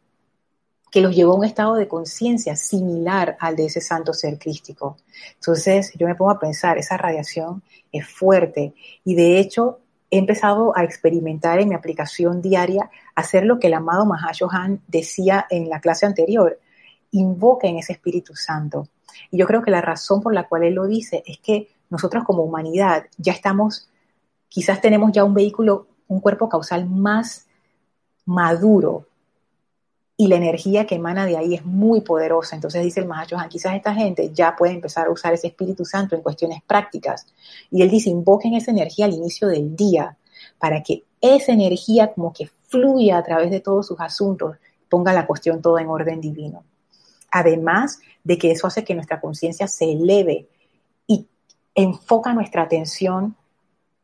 [0.90, 4.96] que los llevó a un estado de conciencia similar al de ese santo ser crístico.
[5.34, 8.74] Entonces yo me pongo a pensar, esa radiación es fuerte
[9.04, 13.74] y de hecho he empezado a experimentar en mi aplicación diaria hacer lo que el
[13.74, 16.58] amado Mahashohan decía en la clase anterior,
[17.10, 18.88] invoquen ese Espíritu Santo.
[19.30, 22.24] Y yo creo que la razón por la cual él lo dice es que nosotros
[22.24, 23.88] como humanidad ya estamos,
[24.48, 27.46] quizás tenemos ya un vehículo, un cuerpo causal más
[28.24, 29.06] maduro,
[30.20, 32.56] y la energía que emana de ahí es muy poderosa.
[32.56, 36.16] Entonces dice el Mahacho quizás esta gente ya puede empezar a usar ese Espíritu Santo
[36.16, 37.24] en cuestiones prácticas.
[37.70, 40.16] Y él dice, invoquen esa energía al inicio del día
[40.58, 44.56] para que esa energía como que fluya a través de todos sus asuntos,
[44.88, 46.64] ponga la cuestión toda en orden divino.
[47.30, 50.48] Además de que eso hace que nuestra conciencia se eleve
[51.06, 51.28] y
[51.76, 53.36] enfoca nuestra atención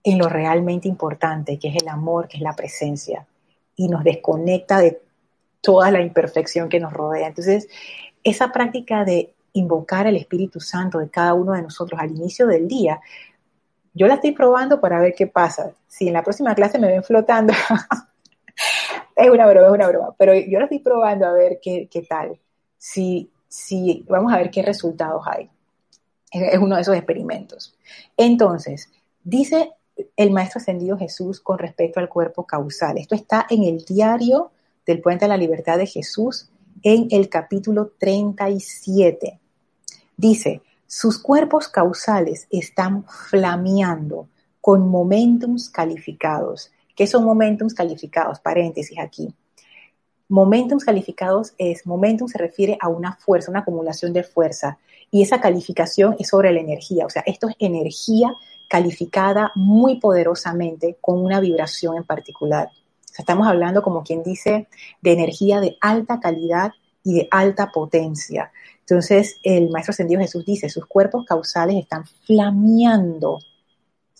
[0.04, 3.26] en lo realmente importante, que es el amor, que es la presencia,
[3.74, 5.02] y nos desconecta de
[5.64, 7.26] toda la imperfección que nos rodea.
[7.26, 7.68] Entonces,
[8.22, 12.68] esa práctica de invocar el Espíritu Santo de cada uno de nosotros al inicio del
[12.68, 13.00] día,
[13.94, 15.72] yo la estoy probando para ver qué pasa.
[15.88, 17.54] Si en la próxima clase me ven flotando,
[19.16, 22.38] es una broma, es una broma, pero yo la estoy probando a ver qué, tal.
[22.76, 25.48] Si, si, vamos a ver qué resultados hay.
[26.30, 27.74] Es uno de esos experimentos.
[28.18, 28.90] Entonces,
[29.22, 29.72] dice
[30.16, 32.98] el Maestro Ascendido Jesús con respecto al cuerpo causal.
[32.98, 34.50] Esto está en el diario
[34.86, 36.50] del Puente a la Libertad de Jesús
[36.82, 39.40] en el capítulo 37.
[40.16, 44.28] Dice, sus cuerpos causales están flameando
[44.60, 46.70] con momentums calificados.
[46.94, 48.38] ¿Qué son momentums calificados?
[48.40, 49.34] Paréntesis aquí.
[50.28, 54.78] Momentums calificados es, momentum se refiere a una fuerza, una acumulación de fuerza,
[55.10, 58.34] y esa calificación es sobre la energía, o sea, esto es energía
[58.68, 62.70] calificada muy poderosamente con una vibración en particular
[63.22, 64.68] estamos hablando, como quien dice,
[65.00, 66.72] de energía de alta calidad
[67.02, 68.50] y de alta potencia.
[68.80, 73.38] Entonces, el Maestro Ascendido Jesús dice, sus cuerpos causales están flameando.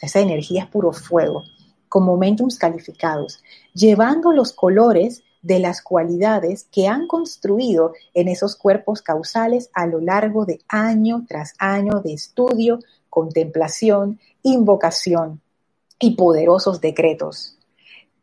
[0.00, 1.44] esa energía es puro fuego,
[1.88, 9.02] con momentums calificados, llevando los colores de las cualidades que han construido en esos cuerpos
[9.02, 12.80] causales a lo largo de año tras año de estudio,
[13.10, 15.40] contemplación, invocación
[16.00, 17.58] y poderosos decretos.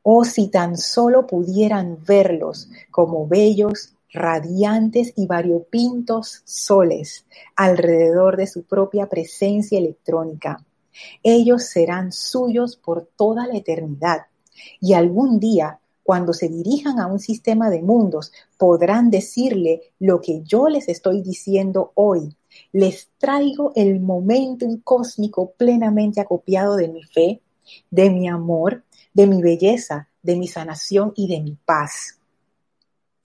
[0.04, 8.64] Oh, si tan solo pudieran verlos como bellos, radiantes y variopintos soles alrededor de su
[8.64, 10.66] propia presencia electrónica.
[11.24, 14.26] Ellos serán suyos por toda la eternidad
[14.80, 20.42] y algún día, cuando se dirijan a un sistema de mundos, podrán decirle lo que
[20.44, 22.36] yo les estoy diciendo hoy.
[22.74, 27.42] Les traigo el momentum cósmico plenamente acopiado de mi fe,
[27.90, 28.84] de mi amor,
[29.14, 32.20] de mi belleza, de mi sanación y de mi paz.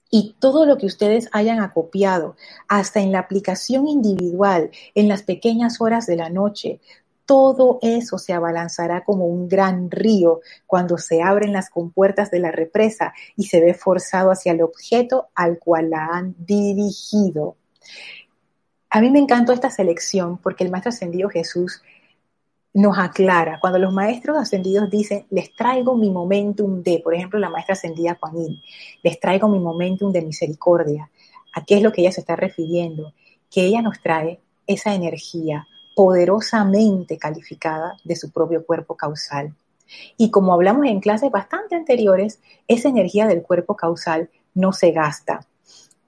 [0.09, 2.35] Y todo lo que ustedes hayan acopiado,
[2.67, 6.79] hasta en la aplicación individual, en las pequeñas horas de la noche,
[7.25, 12.51] todo eso se abalanzará como un gran río cuando se abren las compuertas de la
[12.51, 17.57] represa y se ve forzado hacia el objeto al cual la han dirigido.
[18.89, 21.81] A mí me encantó esta selección porque el Maestro Ascendido Jesús
[22.77, 23.59] nos aclara.
[23.59, 28.13] Cuando los maestros ascendidos dicen, les traigo mi momentum de, por ejemplo, la maestra ascendida
[28.13, 28.35] Kuan
[29.01, 31.09] les traigo mi momentum de misericordia.
[31.55, 33.13] ¿A qué es lo que ella se está refiriendo?
[33.49, 39.55] Que ella nos trae esa energía poderosamente calificada de su propio cuerpo causal.
[40.15, 45.47] Y como hablamos en clases bastante anteriores, esa energía del cuerpo causal no se gasta,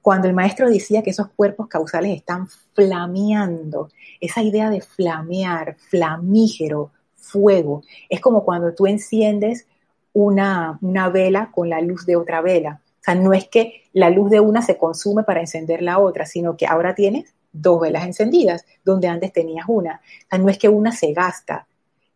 [0.10, 6.90] cuando el maestro decía que esos cuerpos causales están flameando, esa idea de flamear, flamígero,
[7.16, 9.68] fuego, es como cuando tú enciendes
[10.12, 12.82] una, una vela con la luz de otra vela.
[12.84, 16.26] O sea, no es que la luz de una se consume para encender la otra,
[16.26, 20.02] sino que ahora tienes dos velas encendidas, donde antes tenías una.
[20.26, 21.68] O sea, no es que una se gasta,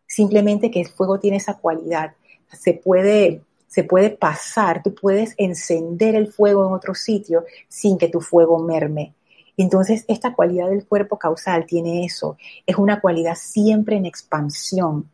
[0.07, 2.13] simplemente que el fuego tiene esa cualidad.
[2.53, 8.07] Se puede se puede pasar, tú puedes encender el fuego en otro sitio sin que
[8.07, 9.15] tu fuego merme.
[9.57, 15.09] Entonces, esta cualidad del cuerpo causal tiene eso, es una cualidad siempre en expansión.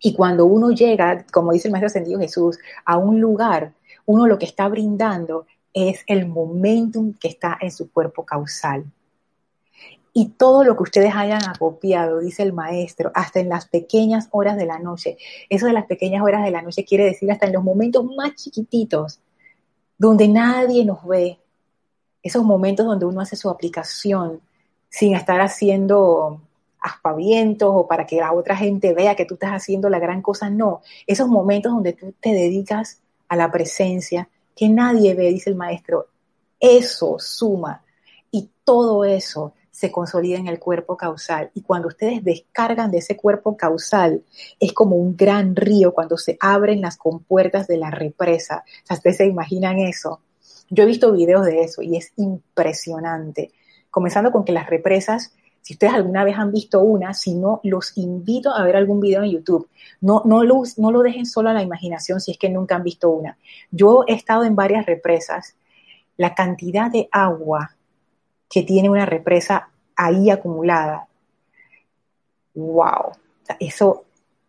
[0.00, 3.72] Y cuando uno llega, como dice el Maestro Ascendido Jesús, a un lugar,
[4.04, 8.84] uno lo que está brindando es el momentum que está en su cuerpo causal
[10.20, 14.56] y todo lo que ustedes hayan acopiado, dice el maestro, hasta en las pequeñas horas
[14.56, 15.16] de la noche.
[15.48, 18.34] Eso de las pequeñas horas de la noche quiere decir hasta en los momentos más
[18.34, 19.20] chiquititos,
[19.96, 21.38] donde nadie nos ve.
[22.20, 24.40] Esos momentos donde uno hace su aplicación
[24.88, 26.40] sin estar haciendo
[26.80, 30.50] aspavientos o para que la otra gente vea que tú estás haciendo la gran cosa.
[30.50, 35.54] No, esos momentos donde tú te dedicas a la presencia que nadie ve, dice el
[35.54, 36.08] maestro,
[36.58, 37.84] eso suma.
[38.32, 41.52] Y todo eso se consolida en el cuerpo causal.
[41.54, 44.24] Y cuando ustedes descargan de ese cuerpo causal,
[44.58, 48.64] es como un gran río cuando se abren las compuertas de la represa.
[48.90, 50.20] O ustedes se imaginan eso.
[50.68, 53.52] Yo he visto videos de eso y es impresionante.
[53.88, 57.96] Comenzando con que las represas, si ustedes alguna vez han visto una, si no, los
[57.98, 59.68] invito a ver algún video en YouTube.
[60.00, 62.82] No, no, lo, no lo dejen solo a la imaginación si es que nunca han
[62.82, 63.38] visto una.
[63.70, 65.54] Yo he estado en varias represas.
[66.16, 67.77] La cantidad de agua
[68.48, 71.06] que tiene una represa ahí acumulada.
[72.54, 73.12] ¡Wow!
[73.60, 74.04] eso, o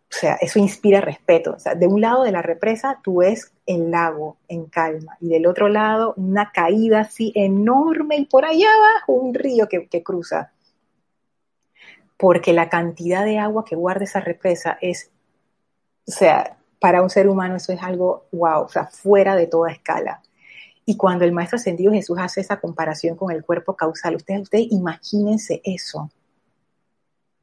[0.08, 1.52] sea, eso inspira respeto.
[1.52, 5.28] O sea, de un lado de la represa tú ves el lago en calma y
[5.28, 10.02] del otro lado una caída así enorme y por allá abajo un río que, que
[10.02, 10.52] cruza.
[12.16, 15.10] Porque la cantidad de agua que guarda esa represa es,
[16.06, 19.70] o sea, para un ser humano eso es algo wow, o sea, fuera de toda
[19.70, 20.22] escala.
[20.84, 24.66] Y cuando el Maestro Ascendido Jesús hace esa comparación con el cuerpo causal, ustedes, ustedes
[24.70, 26.10] imagínense eso.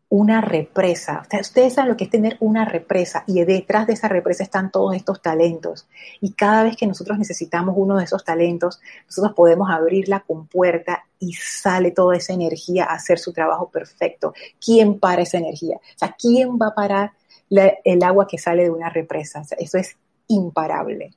[0.10, 1.24] Una represa.
[1.40, 4.96] Ustedes saben lo que es tener una represa y detrás de esa represa están todos
[4.96, 5.88] estos talentos.
[6.22, 11.04] Y cada vez que nosotros necesitamos uno de esos talentos, nosotros podemos abrir la compuerta
[11.20, 14.34] y sale toda esa energía a hacer su trabajo perfecto.
[14.64, 15.78] ¿Quién para esa energía?
[16.02, 17.12] O ¿quién va a parar
[17.50, 19.44] el agua que sale de una represa?
[19.58, 21.14] eso es imparable.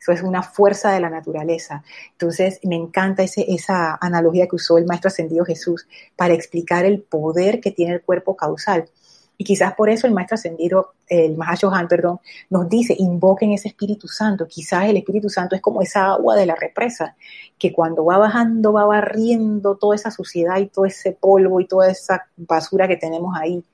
[0.00, 1.82] Eso es una fuerza de la naturaleza.
[2.12, 5.86] Entonces, me encanta ese, esa analogía que usó el Maestro Ascendido Jesús
[6.16, 8.88] para explicar el poder que tiene el cuerpo causal.
[9.36, 14.08] Y quizás por eso el Maestro Ascendido, el Mahashohan, perdón, nos dice, invoquen ese Espíritu
[14.08, 14.46] Santo.
[14.46, 17.16] Quizás el Espíritu Santo es como esa agua de la represa,
[17.58, 21.90] que cuando va bajando, va barriendo toda esa suciedad y todo ese polvo y toda
[21.90, 23.64] esa basura que tenemos ahí,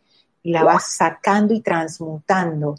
[0.45, 2.77] la va sacando y transmutando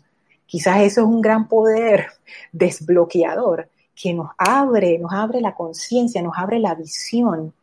[0.47, 2.07] Quizás eso es un gran poder
[2.51, 7.53] desbloqueador que nos abre, nos abre la conciencia, nos abre la visión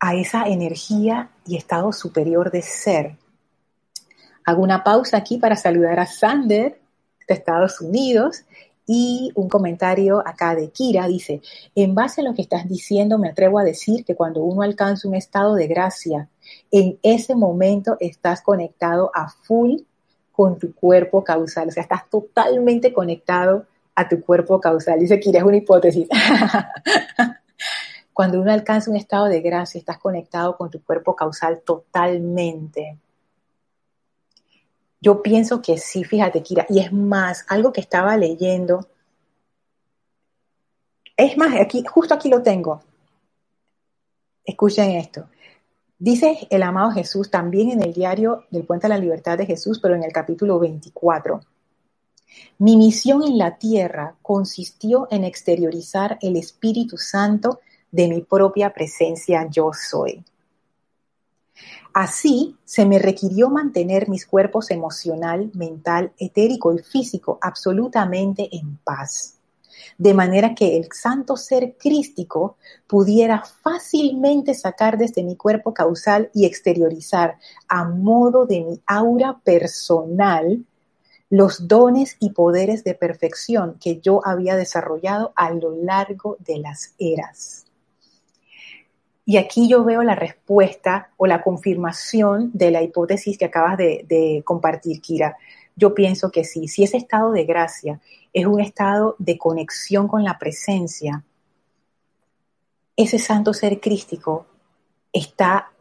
[0.00, 3.16] a esa energía y estado superior de ser.
[4.44, 6.80] Hago una pausa aquí para saludar a Sander
[7.26, 8.44] de Estados Unidos
[8.86, 11.40] y un comentario acá de Kira dice,
[11.74, 15.08] en base a lo que estás diciendo me atrevo a decir que cuando uno alcanza
[15.08, 16.28] un estado de gracia,
[16.70, 19.80] en ese momento estás conectado a full
[20.34, 24.98] con tu cuerpo causal, o sea, estás totalmente conectado a tu cuerpo causal.
[24.98, 26.08] Dice Kira, es una hipótesis.
[28.12, 32.98] cuando uno alcanza un estado de gracia, estás conectado con tu cuerpo causal totalmente.
[35.00, 36.66] Yo pienso que sí, fíjate, Kira.
[36.68, 38.88] Y es más, algo que estaba leyendo.
[41.16, 42.82] Es más, aquí, justo aquí lo tengo.
[44.44, 45.28] Escuchen esto.
[46.04, 49.80] Dice el amado Jesús también en el diario del Puente a la Libertad de Jesús,
[49.80, 51.40] pero en el capítulo 24.
[52.58, 59.48] Mi misión en la tierra consistió en exteriorizar el Espíritu Santo de mi propia presencia
[59.50, 60.22] yo soy.
[61.94, 69.33] Así, se me requirió mantener mis cuerpos emocional, mental, etérico y físico absolutamente en paz,
[69.98, 72.56] de manera que el santo ser crístico
[72.86, 80.64] pudiera fácilmente sacar desde mi cuerpo causal y exteriorizar a modo de mi aura personal
[81.30, 86.94] los dones y poderes de perfección que yo había desarrollado a lo largo de las
[86.98, 87.64] eras.
[89.26, 94.42] Y aquí yo veo la respuesta o la confirmación de la hipótesis que acabas de,
[94.44, 95.36] compartir, Kira.
[95.76, 98.00] Yo pienso que sí, si ese estado de gracia
[98.32, 101.24] es un estado de conexión con la presencia,
[102.96, 104.46] ese santo ser crístico
[105.12, 105.72] está,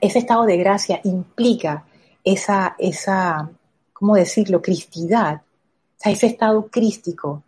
[0.00, 1.84] ese estado de gracia implica
[2.22, 3.50] esa, esa,
[3.92, 7.42] ¿cómo decirlo?, cristidad, o sea, ese estado crístico,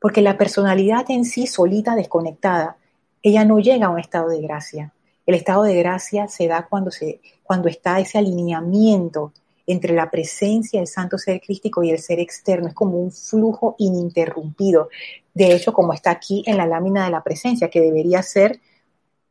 [0.00, 2.76] porque la personalidad en sí solita, desconectada,
[3.22, 4.92] ella no llega a un estado de gracia.
[5.26, 9.32] El estado de gracia se da cuando, se, cuando está ese alineamiento
[9.68, 12.68] entre la presencia del santo ser crístico y el ser externo.
[12.68, 14.88] Es como un flujo ininterrumpido.
[15.32, 18.60] De hecho, como está aquí en la lámina de la presencia, que debería ser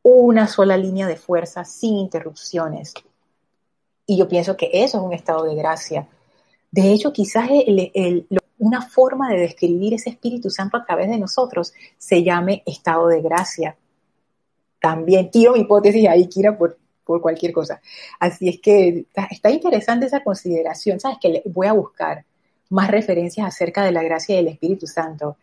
[0.03, 2.93] una sola línea de fuerza sin interrupciones.
[4.05, 6.07] Y yo pienso que eso es un estado de gracia.
[6.71, 7.49] De hecho, quizás
[8.57, 13.21] una forma de describir ese Espíritu Santo a través de nosotros se llame estado de
[13.21, 13.77] gracia
[14.79, 16.77] también tiro mi hipótesis ahí, Kira, por,
[17.07, 17.81] por cualquier cosa.
[18.19, 20.99] Así es que está, interesante esa consideración.
[20.99, 22.25] Sabes que voy a buscar
[22.69, 25.37] más referencias acerca de la gracia del Espíritu Santo.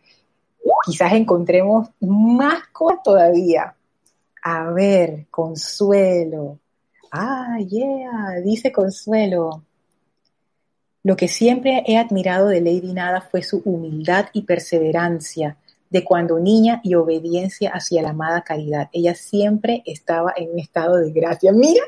[0.85, 3.75] Quizás encontremos más cosas todavía.
[4.43, 6.59] A ver, Consuelo.
[7.11, 9.63] Ah, yeah, dice Consuelo.
[11.03, 15.57] Lo que siempre he admirado de Lady Nada fue su humildad y perseverancia
[15.95, 18.89] de cuando niña y obediencia hacia la amada caridad.
[18.91, 21.53] Ella siempre estaba en un estado de gracia.
[21.53, 21.83] Mira,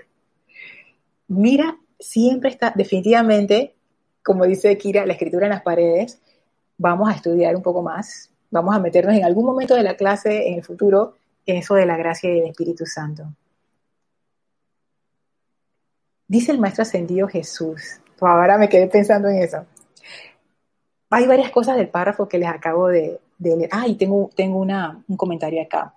[1.28, 3.76] mira, siempre está, definitivamente,
[4.24, 6.22] como dice Kira, la escritura en las paredes,
[6.78, 10.48] vamos a estudiar un poco más, vamos a meternos en algún momento de la clase
[10.48, 13.26] en el futuro en eso de la gracia y del Espíritu Santo.
[16.30, 19.66] Dice el Maestro Ascendido Jesús, ahora me quedé pensando en eso.
[21.10, 25.04] Hay varias cosas del párrafo que les acabo de, de ah, y tengo, tengo una,
[25.08, 25.94] un comentario acá.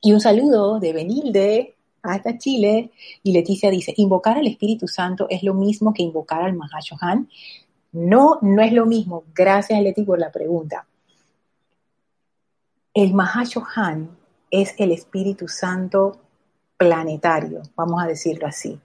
[0.00, 2.90] Y un saludo de Benilde hasta Chile.
[3.22, 7.28] Y Leticia dice, invocar al Espíritu Santo es lo mismo que invocar al Mahashohan.
[7.92, 9.24] No, no es lo mismo.
[9.34, 10.86] Gracias, Leti, por la pregunta.
[12.94, 14.16] El Mahashohan
[14.50, 16.20] es el Espíritu Santo
[16.76, 18.80] planetario, vamos a decirlo así.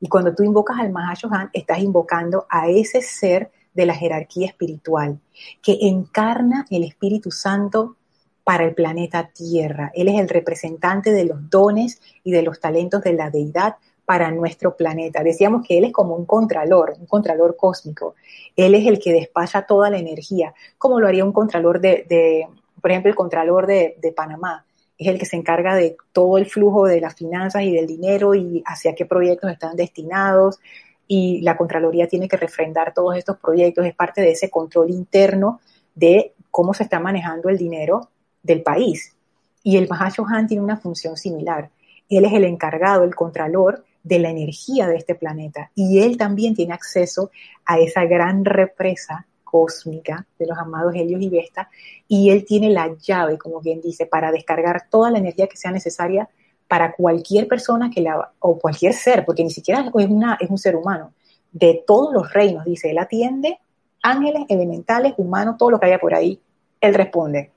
[0.00, 5.20] Y cuando tú invocas al Mahashohan, estás invocando a ese ser de la jerarquía espiritual,
[5.62, 7.96] que encarna el Espíritu Santo
[8.42, 9.92] para el planeta Tierra.
[9.94, 14.30] Él es el representante de los dones y de los talentos de la deidad para
[14.30, 15.22] nuestro planeta.
[15.22, 18.14] Decíamos que Él es como un contralor, un contralor cósmico.
[18.54, 22.46] Él es el que despacha toda la energía, como lo haría un contralor de,
[22.80, 24.64] por ejemplo, el contralor de, de Panamá.
[24.96, 28.34] Es el que se encarga de todo el flujo de las finanzas y del dinero
[28.34, 30.60] y hacia qué proyectos están destinados,
[31.08, 35.60] y la Contraloría tiene que refrendar todos estos proyectos, es parte de ese control interno
[35.94, 38.10] de cómo se está manejando el dinero
[38.42, 39.14] del país.
[39.62, 41.70] Y el Mahashohan tiene una función similar.
[42.08, 46.54] Él es el encargado, el contralor de la energía de este planeta y él también
[46.54, 47.32] tiene acceso
[47.64, 51.68] a esa gran represa cósmica de los amados Helios y Vesta
[52.06, 55.72] y él tiene la llave, como bien dice, para descargar toda la energía que sea
[55.72, 56.28] necesaria
[56.68, 60.58] para cualquier persona que la, o cualquier ser, porque ni siquiera es, una, es un
[60.58, 61.12] ser humano,
[61.52, 63.58] de todos los reinos, dice, él atiende
[64.02, 66.40] ángeles, elementales, humanos, todo lo que haya por ahí,
[66.80, 67.50] él responde.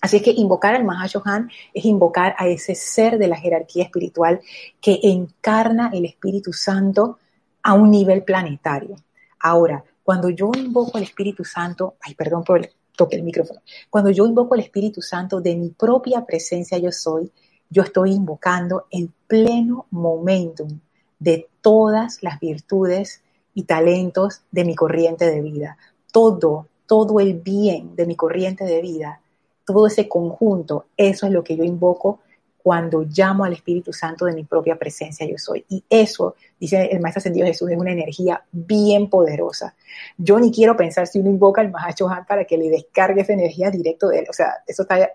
[0.00, 4.40] Así es que invocar al Mahashohan es invocar a ese ser de la jerarquía espiritual
[4.80, 7.18] que encarna el Espíritu Santo
[7.62, 8.96] a un nivel planetario.
[9.38, 14.10] Ahora, cuando yo invoco al Espíritu Santo, ay, perdón por el toque el micrófono, cuando
[14.10, 17.30] yo invoco al Espíritu Santo de mi propia presencia yo soy,
[17.72, 20.78] yo estoy invocando el pleno momentum
[21.18, 23.22] de todas las virtudes
[23.54, 25.78] y talentos de mi corriente de vida.
[26.12, 29.20] Todo, todo el bien de mi corriente de vida,
[29.64, 32.20] todo ese conjunto, eso es lo que yo invoco
[32.62, 35.64] cuando llamo al Espíritu Santo de mi propia presencia yo soy.
[35.68, 39.74] Y eso, dice el Maestro Ascendido Jesús, es una energía bien poderosa.
[40.16, 43.70] Yo ni quiero pensar si uno invoca al Mahachohan para que le descargue esa energía
[43.70, 44.26] directo de él.
[44.30, 45.12] O sea, eso está,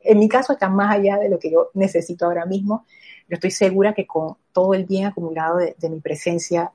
[0.00, 2.86] en mi caso está más allá de lo que yo necesito ahora mismo.
[3.28, 6.72] Yo estoy segura que con todo el bien acumulado de, mi presencia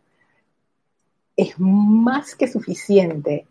[1.35, 3.45] es más que suficiente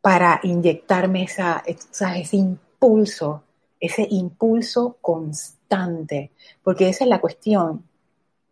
[0.00, 3.44] para inyectarme esa, ese impulso
[3.86, 6.32] ese impulso constante,
[6.62, 7.84] porque esa es la cuestión.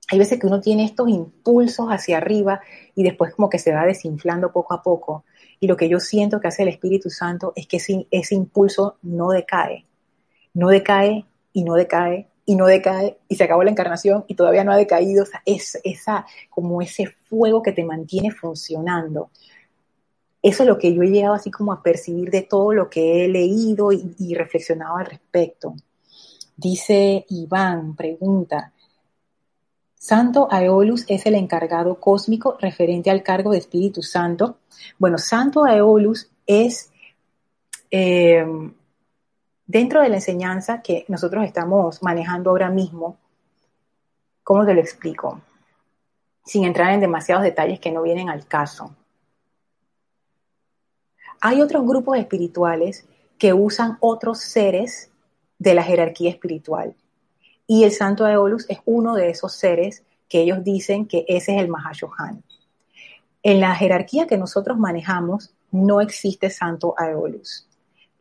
[0.09, 2.61] Hay veces que uno tiene estos impulsos hacia arriba
[2.95, 5.24] y después como que se va desinflando poco a poco.
[5.61, 8.97] Y lo que yo siento que hace el Espíritu Santo es que ese, ese impulso
[9.03, 9.87] no decae,
[10.53, 14.64] no decae y no decae y no decae y se acabó la encarnación y todavía
[14.64, 15.24] no ha decaído.
[15.47, 19.30] Es esa, como ese fuego que te mantiene funcionando.
[20.45, 23.25] Eso es lo que yo he llegado así como a percibir de todo lo que
[23.25, 25.75] he leído y, reflexionado al respecto.
[26.55, 28.71] Dice Iván, pregunta,
[29.95, 34.59] Santo Aeolus es el encargado cósmico referente al cargo de Espíritu Santo.
[34.99, 36.93] Bueno, Santo Aeolus es
[37.91, 38.45] eh,
[39.67, 43.17] dentro de la enseñanza que nosotros estamos manejando ahora mismo.
[44.43, 45.41] ¿Cómo te lo explico?
[46.45, 48.95] Sin entrar en demasiados detalles que no vienen al caso.
[51.47, 53.05] Hay otros grupos espirituales
[53.37, 55.11] que usan otros seres
[55.59, 56.95] de la jerarquía espiritual.
[57.67, 61.61] Y el Santo Aeolus es uno de esos seres que ellos dicen que ese es
[61.61, 62.43] el Mahashohan.
[63.43, 67.69] En la jerarquía que nosotros manejamos no existe Santo Aeolus.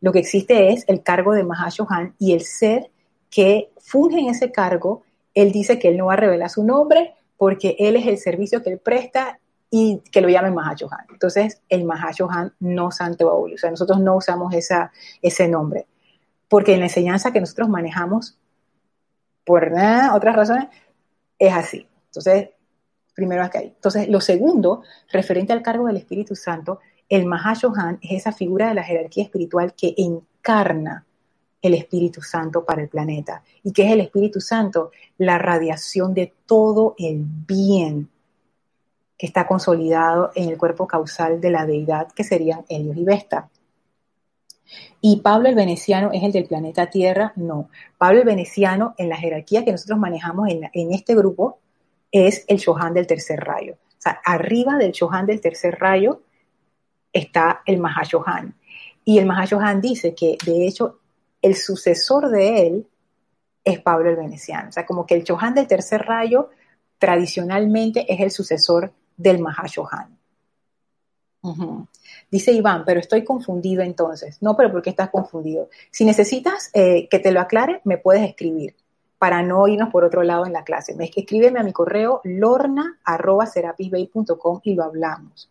[0.02, 2.90] Lo que existe es el cargo de Mahashohan y el ser
[3.30, 5.02] que funge en ese cargo,
[5.32, 8.62] él dice que él no va a revelar su nombre porque él es el servicio
[8.62, 9.38] que él presta
[9.76, 11.04] y que lo llamen Mahashohan.
[11.10, 13.54] Entonces, el Mahashohan no Santo Baúl.
[13.54, 15.88] O sea, nosotros no usamos esa, ese nombre.
[16.46, 18.38] Porque en la enseñanza que nosotros manejamos,
[19.42, 19.72] por
[20.14, 20.68] otras razones,
[21.40, 21.88] es así.
[22.06, 22.50] Entonces,
[23.16, 23.62] primero acá.
[23.62, 28.74] Entonces, lo segundo, referente al cargo del Espíritu Santo, el Mahashohan es esa figura de
[28.74, 31.04] la jerarquía espiritual que encarna
[31.60, 33.42] el Espíritu Santo para el planeta.
[33.64, 34.92] ¿Y qué es el Espíritu Santo?
[35.18, 38.08] La radiación de todo el bien
[39.18, 43.48] que está consolidado en el cuerpo causal de la deidad, que serían Helios y Vesta.
[45.00, 47.32] ¿Y Pablo el Veneciano es el del planeta Tierra?
[47.36, 47.68] No.
[47.98, 51.58] Pablo el Veneciano, en la jerarquía que nosotros manejamos en, este grupo,
[52.10, 53.74] es el Shohan del tercer rayo.
[53.74, 56.22] O sea, arriba del Shohan del tercer rayo
[57.12, 58.54] está el Mahashohan.
[59.04, 61.00] Y el Mahashohan dice que, de hecho,
[61.42, 62.86] el sucesor de él
[63.62, 64.70] es Pablo el Veneciano.
[64.70, 66.50] O sea, como que el Shohan del tercer rayo
[66.98, 70.18] tradicionalmente es el sucesor del Mahashohan.
[72.30, 74.38] Dice Iván, pero estoy confundido entonces.
[74.40, 75.68] No, pero ¿por qué estás confundido?
[75.90, 78.76] Si necesitas eh, que te lo aclare, me puedes escribir
[79.18, 80.94] para no irnos por otro lado en la clase.
[80.94, 85.50] Me escríbeme a mi correo lorna.serapisbay.com y lo hablamos.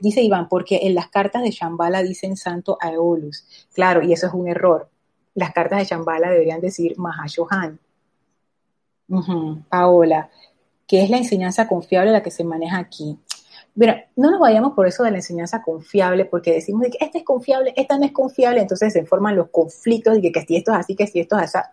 [0.00, 3.46] dice Iván, porque en las cartas de Shambhala dicen Santo Aeolus.
[3.74, 4.90] Claro, y eso es un error.
[5.34, 7.78] Las cartas de Shambhala deberían decir Mahashohan.
[9.68, 10.30] Paola,
[10.88, 13.18] que es la enseñanza confiable la que se maneja aquí.
[13.78, 17.24] Pero no nos vayamos por eso de la enseñanza confiable, porque decimos que este es
[17.24, 20.72] confiable, esta no es confiable, entonces se forman los conflictos y que, que si esto
[20.72, 21.68] es así, que si esto es así.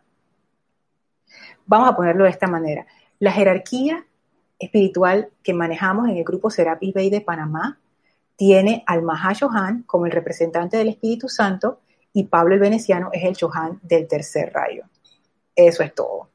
[1.66, 2.86] Vamos a ponerlo de esta manera.
[3.18, 4.06] La jerarquía
[4.60, 7.80] espiritual que manejamos en el grupo Serapis Bay de Panamá
[8.36, 11.80] tiene al Mahashohan como el representante del Espíritu Santo
[12.14, 14.84] y Pablo el Veneciano es el Shohan del tercer rayo.
[15.56, 16.30] Eso es todo.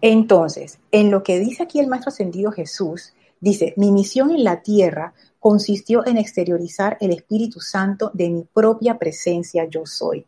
[0.00, 4.62] Entonces, en lo que dice aquí el Maestro Ascendido Jesús, dice, mi misión en la
[4.62, 10.26] tierra consistió en exteriorizar el Espíritu Santo de mi propia presencia yo soy.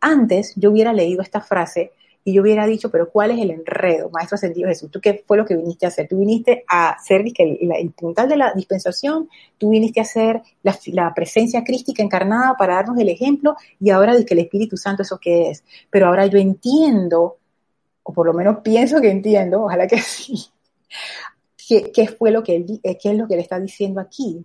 [0.00, 1.92] Antes yo hubiera leído esta frase
[2.26, 4.90] y yo hubiera dicho, pero ¿cuál es el enredo, Maestro Ascendido Jesús?
[4.90, 6.08] ¿Tú qué fue lo que viniste a hacer?
[6.08, 11.12] Tú viniste a ser el, el puntal de la dispensación, tú viniste a ser la,
[11.14, 15.18] presencia crística encarnada para darnos el ejemplo y ahora dice que el Espíritu Santo eso
[15.20, 15.64] qué es.
[15.90, 17.36] Pero ahora yo entiendo
[18.04, 20.46] o por lo menos pienso que entiendo, ojalá que sí,
[21.66, 24.44] ¿Qué, fue lo que él, qué es lo que le está diciendo aquí?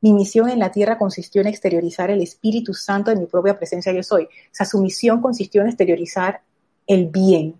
[0.00, 3.92] Mi misión en la tierra consistió en exteriorizar el Espíritu Santo de mi propia presencia
[3.92, 4.24] yo soy.
[4.24, 6.40] O sea, su misión consistió en exteriorizar
[6.86, 7.56] el bien,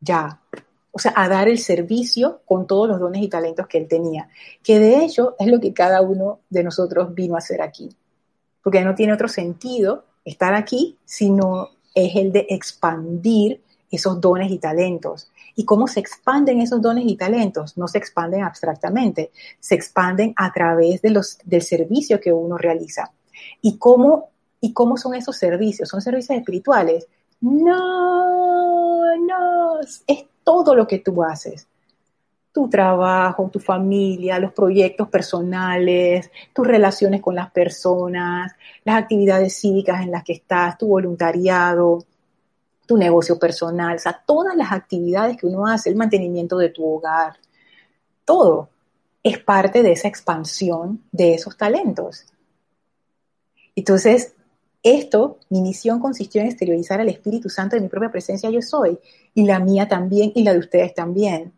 [0.00, 0.40] ya.
[0.90, 4.28] O sea, a dar el servicio con todos los dones y talentos que él tenía.
[4.62, 7.90] Que de hecho es lo que cada uno de nosotros vino a hacer aquí.
[8.62, 13.60] Porque no tiene otro sentido estar aquí, sino es el de expandir
[13.94, 15.30] esos dones y talentos.
[15.56, 17.76] ¿Y cómo se expanden esos dones y talentos?
[17.76, 19.30] No se expanden abstractamente,
[19.60, 23.12] se expanden a través de los, del servicio que uno realiza.
[23.62, 24.30] ¿Y cómo,
[24.60, 25.88] ¿Y cómo son esos servicios?
[25.88, 27.06] ¿Son servicios espirituales?
[27.40, 31.68] No, no, es todo lo que tú haces.
[32.52, 38.52] Tu trabajo, tu familia, los proyectos personales, tus relaciones con las personas,
[38.84, 42.04] las actividades cívicas en las que estás, tu voluntariado,
[42.86, 46.84] tu negocio personal, o sea, todas las actividades que uno hace, el mantenimiento de tu
[46.84, 47.36] hogar,
[48.24, 48.68] todo
[49.22, 52.26] es parte de esa expansión de esos talentos.
[53.74, 54.34] Entonces,
[54.82, 58.98] esto, mi misión consistió en exteriorizar al Espíritu Santo de mi propia presencia yo soy,
[59.34, 61.54] y la mía también, y la de ustedes también.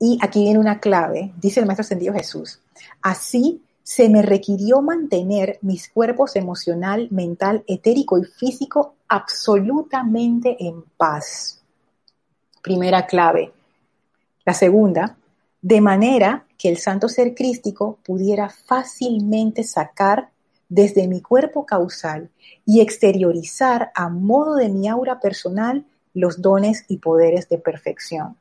[0.00, 2.60] Y aquí viene una clave, dice el Maestro Ascendido Jesús.
[3.00, 11.62] Así se me requirió mantener mis cuerpos emocional, mental, etérico y físico absolutamente en paz.
[12.62, 13.52] Primera clave.
[14.44, 15.16] La segunda,
[15.60, 20.30] de manera que el santo ser crístico pudiera fácilmente sacar
[20.68, 22.30] desde mi cuerpo causal
[22.64, 25.84] y exteriorizar a modo de mi aura personal
[26.14, 28.36] los dones y poderes de perfección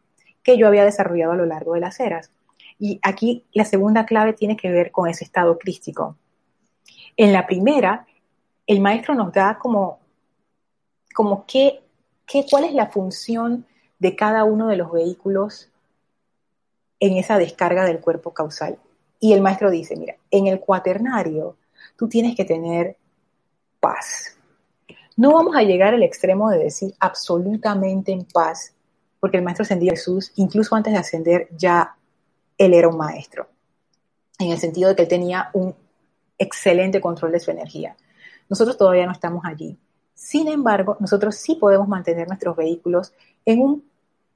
[0.45, 2.31] que yo había desarrollado a lo largo de las eras.
[2.77, 6.17] Y aquí la segunda clave tiene que ver con ese estado crístico.
[7.17, 8.05] En la primera,
[8.67, 9.99] el maestro nos da como,
[11.15, 11.81] como qué,
[12.27, 13.65] qué, cuál es la función
[13.99, 15.69] de cada uno de los vehículos
[16.99, 18.77] en esa descarga del cuerpo causal.
[19.21, 21.55] Y el maestro dice, mira, en el cuaternario
[21.95, 22.97] tú tienes que tener
[23.79, 24.37] paz.
[25.15, 28.73] No vamos a llegar al extremo de decir absolutamente en paz,
[29.21, 31.95] porque el maestro ascendido Jesús, incluso antes de ascender, ya
[32.57, 33.47] él era un maestro,
[34.37, 35.73] en el sentido de que él tenía un
[36.37, 37.95] excelente control de su energía.
[38.49, 39.77] Nosotros todavía no estamos allí.
[40.15, 43.13] Sin embargo, nosotros sí podemos mantener nuestros vehículos
[43.45, 43.83] en un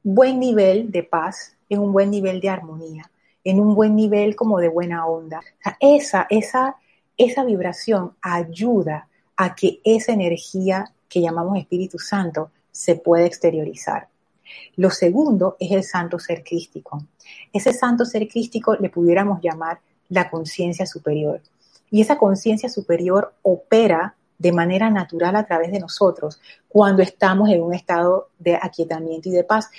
[0.04, 3.10] buen nivel de paz, en un buen nivel de armonía,
[3.44, 5.42] en un buen nivel como de buena onda.
[5.80, 6.76] esa, esa,
[7.18, 9.08] esa vibración ayuda
[9.38, 14.10] a que esa energía que llamamos Espíritu Santo se pueda exteriorizar.
[14.76, 17.04] Lo segundo es el santo ser crístico.
[17.54, 21.42] Ese santo ser crístico le pudiéramos llamar la conciencia superior.
[21.92, 27.62] Y esa conciencia superior opera de manera natural a través de nosotros cuando estamos en
[27.62, 29.70] un estado de aquietamiento y de paz.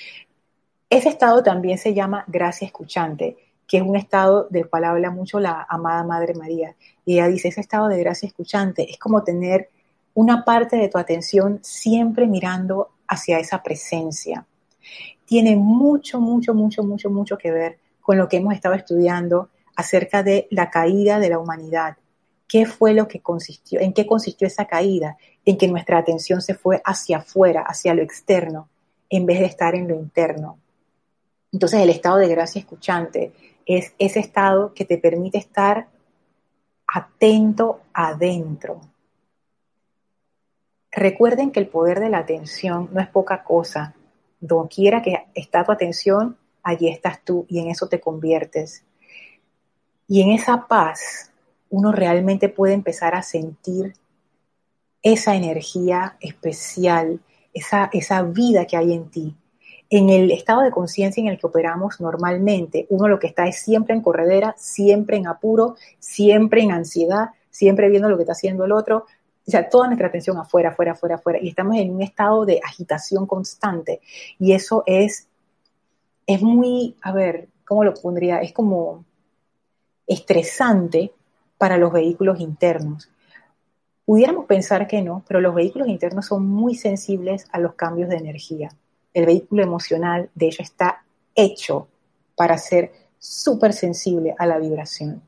[0.88, 3.36] Ese estado también se llama gracia escuchante,
[3.66, 6.76] que es un estado del cual habla mucho la amada Madre María.
[7.04, 9.70] Y ella dice, ese estado de gracia escuchante es como tener
[10.14, 14.46] una parte de tu atención siempre mirando hacia esa presencia
[15.30, 20.24] tiene mucho, mucho, mucho, mucho, mucho que ver con lo que hemos estado estudiando acerca
[20.24, 21.96] de la caída de la humanidad.
[22.50, 23.78] ¿Qué fue lo que consistió?
[23.78, 25.16] ¿En qué consistió esa caída?
[25.44, 28.68] En que nuestra atención se fue hacia afuera, hacia lo externo,
[29.08, 30.58] en vez de estar en lo interno.
[31.52, 33.32] Entonces el estado de gracia escuchante
[33.66, 35.86] es ese estado que te permite estar
[36.88, 38.80] atento adentro.
[40.90, 43.94] Recuerden que el poder de la atención no es poca cosa
[44.40, 48.82] donde quiera que está tu atención, allí estás tú y en eso te conviertes.
[50.08, 51.29] Y en esa paz
[51.70, 53.94] uno realmente puede empezar a sentir
[55.02, 57.20] esa energía especial,
[57.54, 59.36] esa, esa vida que hay en ti.
[59.88, 63.60] En el estado de conciencia en el que operamos normalmente, uno lo que está es
[63.60, 68.64] siempre en corredera, siempre en apuro, siempre en ansiedad, siempre viendo lo que está haciendo
[68.64, 69.06] el otro,
[69.46, 72.60] o sea, toda nuestra atención afuera, afuera, afuera, afuera, y estamos en un estado de
[72.62, 74.00] agitación constante.
[74.38, 75.26] Y eso es,
[76.26, 78.40] es muy, a ver, ¿cómo lo pondría?
[78.42, 79.04] Es como
[80.06, 81.12] estresante
[81.60, 83.10] para los vehículos internos.
[84.06, 88.16] Pudiéramos pensar que no, pero los vehículos internos son muy sensibles a los cambios de
[88.16, 88.70] energía.
[89.12, 91.04] El vehículo emocional, de hecho, está
[91.34, 91.86] hecho
[92.34, 95.20] para ser súper sensible a la vibración.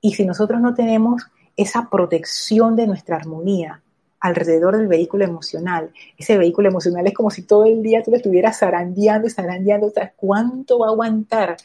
[0.00, 3.82] Y si nosotros no tenemos esa protección de nuestra armonía
[4.20, 5.92] alrededor del vehículo emocional.
[6.16, 9.92] Ese vehículo emocional es como si todo el día tú lo estuvieras zarandeando y zarandeando.
[10.14, 11.56] ¿Cuánto va a aguantar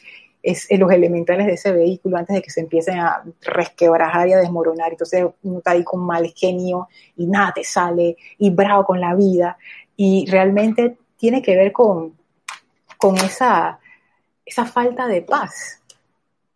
[0.42, 4.38] es, los elementales de ese vehículo antes de que se empiecen a resquebrajar y a
[4.38, 4.92] desmoronar?
[4.92, 9.14] Entonces uno está ahí con mal genio y nada te sale y bravo con la
[9.14, 9.58] vida.
[9.96, 12.14] Y realmente tiene que ver con,
[12.96, 13.80] con esa
[14.50, 15.80] esa falta de paz.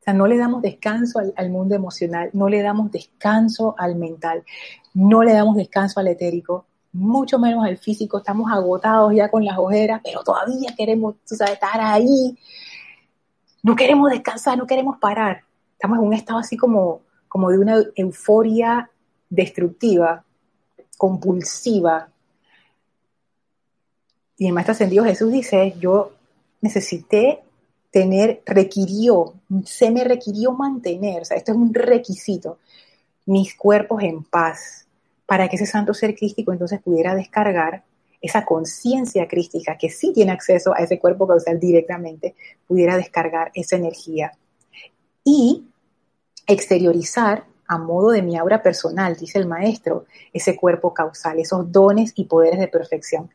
[0.00, 4.44] O sea, no le damos descanso al, mundo emocional, no le damos descanso al mental,
[4.92, 8.18] no le damos descanso al etérico, mucho menos al físico.
[8.18, 12.36] Estamos agotados ya con las ojeras, pero todavía queremos estar ahí.
[13.64, 15.42] No queremos descansar, no queremos parar.
[15.72, 18.90] Estamos en un estado así como, como de una euforia
[19.30, 20.22] destructiva,
[20.98, 22.10] compulsiva.
[24.36, 26.12] Y el Maestro Ascendido Jesús dice, yo
[26.60, 27.40] necesité
[27.90, 29.32] tener, requirió,
[29.64, 32.58] se me requirió mantener, o sea, esto es un requisito,
[33.24, 34.86] mis cuerpos en paz,
[35.24, 37.82] para que ese santo ser crístico entonces pudiera descargar
[38.24, 42.34] esa conciencia crística que sí tiene acceso a ese cuerpo causal directamente,
[42.66, 44.32] pudiera descargar esa energía
[45.22, 45.64] y
[46.46, 52.14] exteriorizar a modo de mi aura personal, dice el maestro, ese cuerpo causal, esos dones
[52.16, 53.30] y poderes de perfección.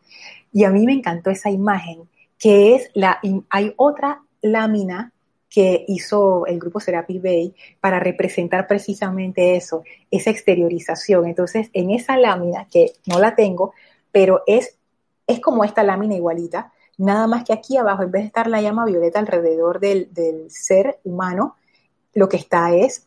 [0.52, 2.10] Y a mí me encantó esa imagen,
[2.40, 3.20] que es la,
[3.50, 5.12] hay otra lámina
[5.52, 11.28] que hizo el grupo Serapis Bay para representar precisamente eso, esa exteriorización.
[11.28, 13.74] Entonces, en esa lámina, que no la tengo,
[14.12, 14.79] pero es,
[15.30, 18.62] es como esta lámina igualita, nada más que aquí abajo, en vez de estar la
[18.62, 21.56] llama violeta alrededor del, del ser humano,
[22.16, 23.06] lo que está es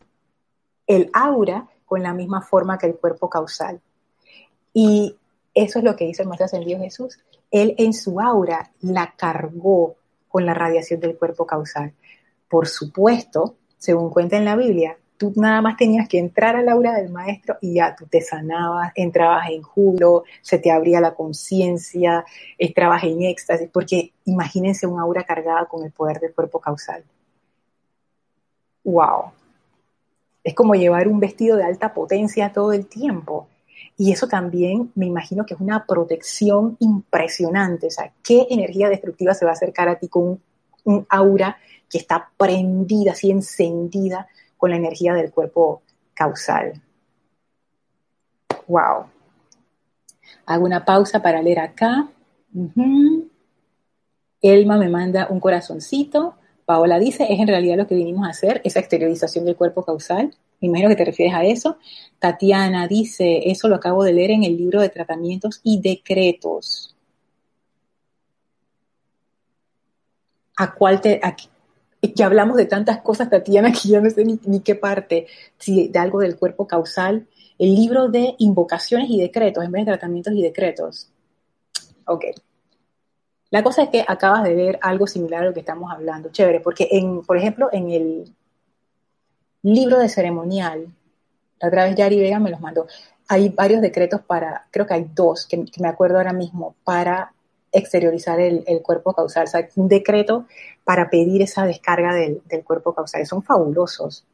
[0.87, 3.81] el aura con la misma forma que el cuerpo causal.
[4.73, 5.17] Y
[5.53, 7.19] eso es lo que hizo el Maestro Ascendido Jesús.
[7.51, 9.97] Él en su aura la cargó
[10.29, 11.93] con la radiación del cuerpo causal.
[12.49, 16.95] Por supuesto, según cuenta en la Biblia, tú nada más tenías que entrar al aura
[16.95, 22.25] del maestro y ya tú te sanabas, entrabas en júbilo, se te abría la conciencia,
[22.59, 27.05] entrabas en éxtasis, porque imagínense un aura cargada con el poder del cuerpo causal.
[28.85, 29.33] ¡Wow!
[30.43, 33.47] Es como llevar un vestido de alta potencia todo el tiempo.
[33.97, 37.87] Y eso también me imagino que es una protección impresionante.
[37.87, 40.41] O sea, ¿qué energía destructiva se va a acercar a ti con
[40.85, 41.59] un, aura
[41.89, 44.27] que está prendida, así encendida
[44.63, 45.83] con la energía del cuerpo
[46.15, 46.81] causal?
[48.69, 49.07] Wow.
[50.47, 52.09] Hago una pausa para leer acá.
[54.41, 56.37] Elma me manda un corazoncito.
[56.65, 60.33] Paola dice, es en realidad lo que vinimos a hacer, esa exteriorización del cuerpo causal.
[60.61, 61.79] Me imagino que te refieres a eso.
[62.21, 66.95] Tatiana dice, eso lo acabo de leer en el libro de tratamientos y decretos.
[70.57, 71.21] ¿A cuál te...
[72.15, 75.27] ya hablamos de tantas cosas, Tatiana, que yo no sé ni, ni qué parte,
[75.59, 77.27] si de algo del cuerpo causal.
[77.59, 81.09] El libro de invocaciones y decretos en vez de tratamientos y decretos.
[82.07, 82.25] Ok.
[83.51, 86.31] La cosa es que acabas de ver algo similar a lo que estamos hablando.
[86.31, 88.35] Chévere, porque en, por ejemplo, en el
[89.63, 90.87] libro de ceremonial,
[91.61, 92.87] la otra vez Yari Vega me los mandó,
[93.29, 97.33] hay varios decretos para, creo que hay dos, que, me acuerdo ahora mismo, para
[97.73, 99.45] exteriorizar el, cuerpo causal.
[99.45, 100.47] O sea, un decreto
[100.85, 103.27] para pedir esa descarga del, cuerpo causal.
[103.27, 104.25] Son fabulosos.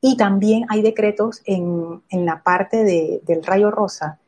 [0.00, 2.84] Y también hay decretos en, la parte
[3.24, 4.18] del rayo rosa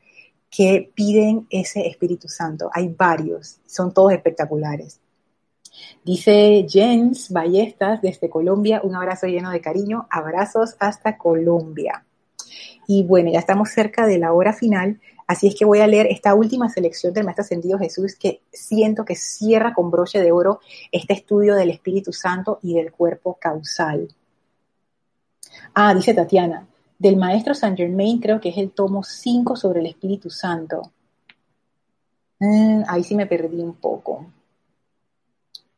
[0.50, 2.70] que piden ese Espíritu Santo.
[2.72, 5.00] Hay varios, son todos espectaculares.
[6.04, 12.04] Dice Jens Ballestas desde Colombia, un abrazo lleno de cariño, abrazos hasta Colombia.
[12.86, 16.06] Y bueno, ya estamos cerca de la hora final, así es que voy a leer
[16.06, 20.60] esta última selección del Maestro Ascendido Jesús que siento que cierra con broche de oro
[20.92, 24.08] este estudio del Espíritu Santo y del cuerpo causal.
[25.74, 26.66] Ah, dice Tatiana,
[26.98, 30.92] del maestro Saint Germain, creo que es el tomo 5 sobre el Espíritu Santo.
[32.38, 34.26] Mm, ahí sí me perdí un poco.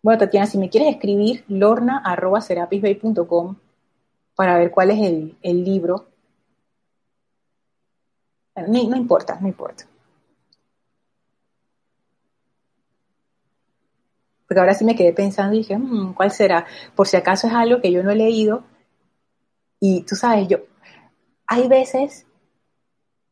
[0.02, 3.56] Bueno, Tatiana, si me quieres escribir, lorna.serapisbay.com
[4.36, 6.06] para ver cuál es el, libro.
[8.56, 9.84] No, importa, no importa.
[14.46, 16.66] Porque ahora sí me quedé pensando y dije, mm, ¿cuál será?
[16.94, 18.64] Por si acaso es algo que yo no he leído.
[19.80, 20.58] Y tú sabes, yo,
[21.46, 22.26] hay veces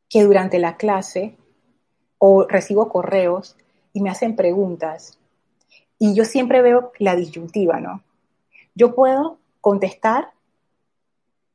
[0.08, 1.36] que durante la clase
[2.18, 3.56] o recibo correos
[3.92, 5.18] y me hacen preguntas
[5.98, 8.02] y yo siempre veo la disyuntiva, ¿no?
[8.74, 10.32] Yo puedo contestar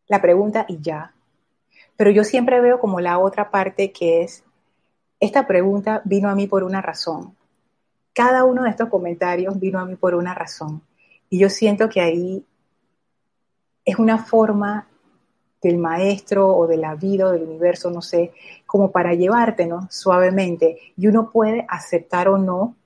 [0.07, 1.13] la pregunta y ya,
[1.99, 4.45] pero yo siempre veo como la otra parte que es,
[5.19, 7.35] esta pregunta vino a mí por una razón.
[8.13, 10.81] Cada uno de estos comentarios vino a mí por una razón.
[11.29, 12.45] Y yo siento que ahí
[13.83, 14.87] es una forma
[15.61, 18.31] del maestro o de la vida o del universo, no sé,
[18.65, 19.89] como para llevarte, ¿no?
[19.91, 20.77] Suavemente.
[20.95, 22.77] Y uno puede aceptar o no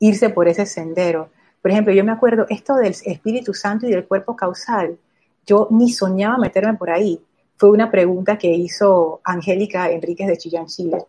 [0.00, 1.30] irse por ese sendero.
[1.62, 4.98] Por ejemplo, yo me acuerdo esto del Espíritu Santo y del cuerpo causal.
[5.46, 7.24] Yo ni soñaba meterme por ahí.
[7.60, 11.04] Fue una pregunta que hizo Angélica Enríquez de Chillán, Chile.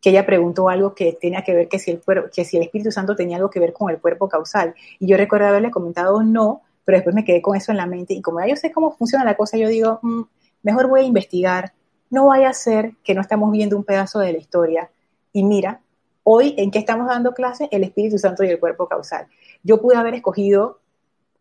[0.00, 2.90] que ella preguntó algo que tenía que ver que si el, que si el Espíritu
[2.90, 4.74] Santo tenía algo que ver con el cuerpo causal.
[4.98, 8.14] Y yo recuerdo haberle comentado no, pero después me quedé con eso en la mente
[8.14, 10.22] y como ya yo sé cómo funciona la cosa, yo digo, mm,
[10.62, 11.74] mejor voy a investigar,
[12.08, 14.90] no vaya a ser que no estamos viendo un pedazo de la historia.
[15.30, 15.82] Y mira,
[16.24, 19.26] hoy en qué estamos dando clase, el Espíritu Santo y el cuerpo causal.
[19.62, 20.80] Yo pude haber escogido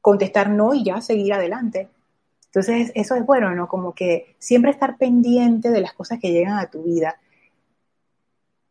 [0.02, 1.88] contestar no y ya seguir adelante.
[2.52, 3.68] Entonces, eso es bueno, ¿no?
[3.68, 7.18] Como que siempre estar pendiente de las cosas que llegan a tu vida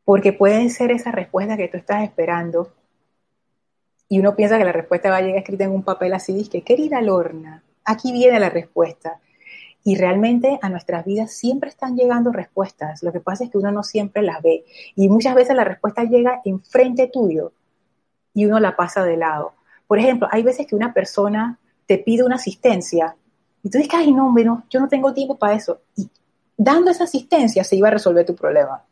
[0.05, 2.73] porque puede ser esa respuesta que tú estás esperando
[4.09, 6.63] y uno piensa que la respuesta va a llegar escrita en un papel así, dice,
[6.63, 9.21] querida Lorna, aquí viene la respuesta.
[9.85, 13.05] Y realmente a nuestras vidas siempre están llegando respuestas.
[13.05, 14.65] Lo que pasa es que uno no siempre las ve.
[14.97, 17.53] Y muchas veces la respuesta llega enfrente tuyo
[18.35, 19.53] y uno la pasa de lado.
[19.87, 23.15] Por ejemplo, hay veces que una persona te pide una asistencia
[23.63, 25.81] y tú dices, ay, no, no, yo no tengo tiempo para eso.
[25.97, 26.09] Y
[26.57, 28.83] dando esa asistencia se iba a resolver tu problema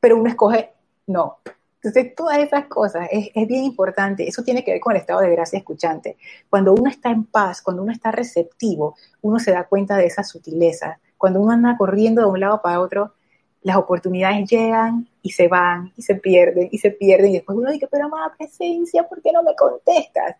[0.00, 0.72] pero uno escoge
[1.06, 1.38] no.
[1.76, 4.26] Entonces, todas esas cosas es, es, bien importante.
[4.26, 6.16] Eso tiene que ver con el estado de gracia escuchante.
[6.50, 10.24] Cuando uno está en paz, cuando uno está receptivo, uno se da cuenta de esa
[10.24, 10.98] sutileza.
[11.16, 13.14] Cuando uno anda corriendo de un lado para otro,
[13.62, 17.30] las oportunidades llegan y se van y se pierden y se pierden.
[17.30, 20.36] Y después uno dice, pero amada presencia, ¿por qué no me contestas?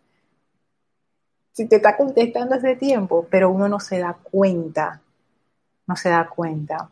[1.59, 5.02] Si te está contestando hace tiempo, pero uno no se da cuenta.
[5.88, 6.88] No se da cuenta.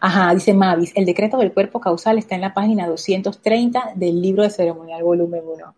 [0.00, 4.44] Ajá, dice Mavis, el decreto del cuerpo causal está en la página 230 del libro
[4.44, 5.74] de ceremonial volumen 1.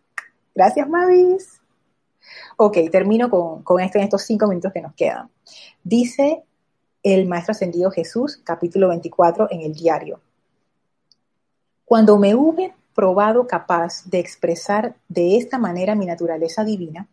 [0.54, 1.62] Gracias, Mavis.
[2.58, 5.30] Ok, termino con, esto en estos cinco minutos que nos quedan.
[5.82, 6.42] Dice
[7.02, 10.20] el Maestro Ascendido Jesús, capítulo 24, en el diario.
[11.86, 17.06] Cuando me hube probado capaz de expresar de esta manera mi naturaleza divina,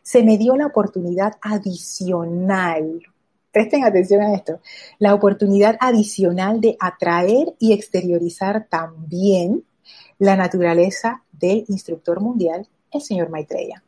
[0.00, 3.02] se me dio la oportunidad adicional
[3.50, 4.60] presten atención a esto,
[5.00, 9.64] la oportunidad adicional de atraer y exteriorizar también
[10.18, 13.82] la naturaleza del instructor mundial, el señor Maitreya.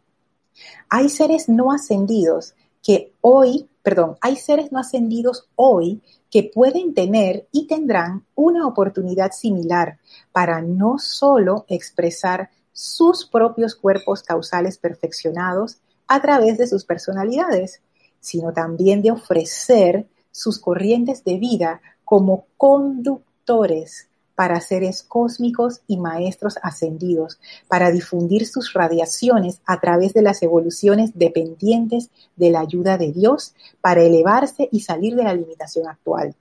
[0.89, 2.55] Hay seres no ascendidos
[2.87, 9.33] que hoy, perdón, hay seres no ascendidos hoy que pueden tener y tendrán una oportunidad
[9.33, 9.99] similar
[10.31, 17.81] para no solo expresar sus propios cuerpos causales perfeccionados a través de sus personalidades,
[18.21, 26.59] sino también de ofrecer sus corrientes de vida como conductores para seres cósmicos y maestros
[26.63, 33.11] ascendidos, para difundir sus radiaciones a través de las evoluciones dependientes de la ayuda de
[33.11, 36.37] Dios, para elevarse y salir de la limitación actual.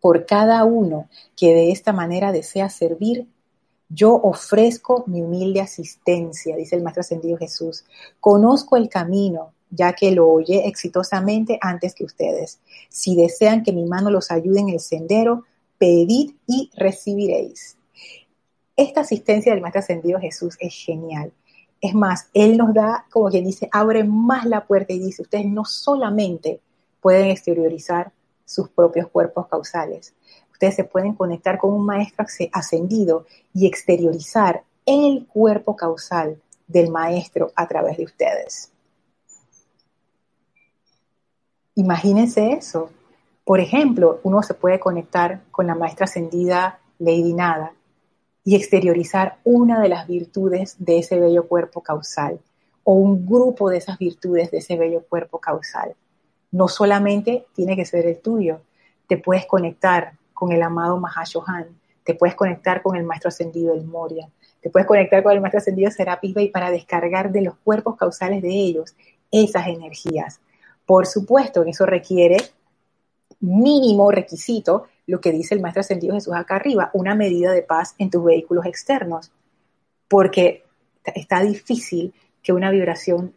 [0.00, 3.28] Por cada uno que de esta manera desea servir,
[3.88, 7.84] yo ofrezco mi humilde asistencia, dice el Maestro Ascendido Jesús.
[8.20, 12.58] Conozco el camino, ya que lo oye exitosamente antes que ustedes.
[12.88, 15.44] Si desean que mi mano los ayude en el sendero,
[15.78, 17.76] pedid y recibiréis.
[18.76, 21.32] Esta asistencia del Maestro Ascendido Jesús es genial.
[21.80, 25.46] Es más, Él nos da, como quien dice, abre más la puerta y dice, ustedes
[25.46, 26.60] no solamente
[27.00, 28.12] pueden exteriorizar
[28.44, 30.14] sus propios cuerpos causales,
[30.52, 37.52] ustedes se pueden conectar con un maestro ascendido y exteriorizar el cuerpo causal del maestro
[37.54, 38.72] a través de ustedes.
[41.74, 42.90] Imagínense eso.
[43.46, 47.74] Por ejemplo, uno se puede conectar con la maestra ascendida Lady Nada
[48.42, 52.40] y exteriorizar una de las virtudes de ese bello cuerpo causal
[52.82, 55.94] o un grupo de esas virtudes de ese bello cuerpo causal.
[56.50, 58.62] No solamente tiene que ser el tuyo,
[59.06, 61.68] te puedes conectar con el amado Mahashohan,
[62.02, 64.28] te puedes conectar con el maestro ascendido del Moria,
[64.60, 68.42] te puedes conectar con el maestro ascendido Serapis Bey para descargar de los cuerpos causales
[68.42, 68.96] de ellos
[69.30, 70.40] esas energías
[70.86, 72.36] por supuesto, eso requiere
[73.46, 77.94] mínimo requisito, lo que dice el Maestro Ascendido Jesús acá arriba, una medida de paz
[77.98, 79.30] en tus vehículos externos,
[80.08, 80.64] porque
[81.04, 83.32] está difícil que una vibración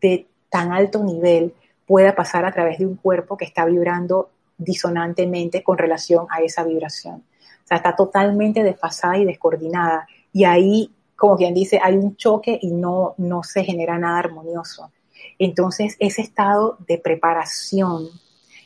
[0.00, 1.54] de tan alto nivel
[1.86, 6.64] pueda pasar a través de un cuerpo que está vibrando disonantemente con relación a esa
[6.64, 7.16] vibración.
[7.16, 10.06] O sea, está totalmente desfasada y descoordinada.
[10.32, 14.90] Y ahí, como quien dice, hay un choque y no, no se genera nada armonioso.
[15.38, 18.08] Entonces, ese estado de preparación,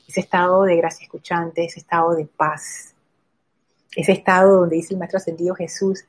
[0.06, 2.94] ese estado de gracia escuchante, ese estado de paz,
[3.94, 6.04] ese estado donde dice el Maestro Ascendido Jesús,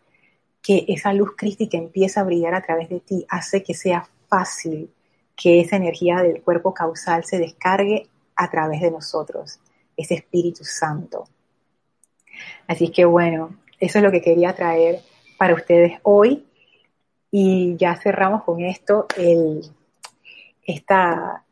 [0.61, 4.91] que esa luz crística empieza a brillar a través de ti, hace que sea fácil
[5.35, 9.59] que esa energía del cuerpo causal se descargue a través de nosotros,
[9.95, 11.27] ese Espíritu Santo.
[12.67, 15.01] Así que bueno, eso es lo que quería traer
[15.37, 16.45] para ustedes hoy.
[17.29, 19.61] Y ya cerramos con esto el,
[20.65, 21.43] esta,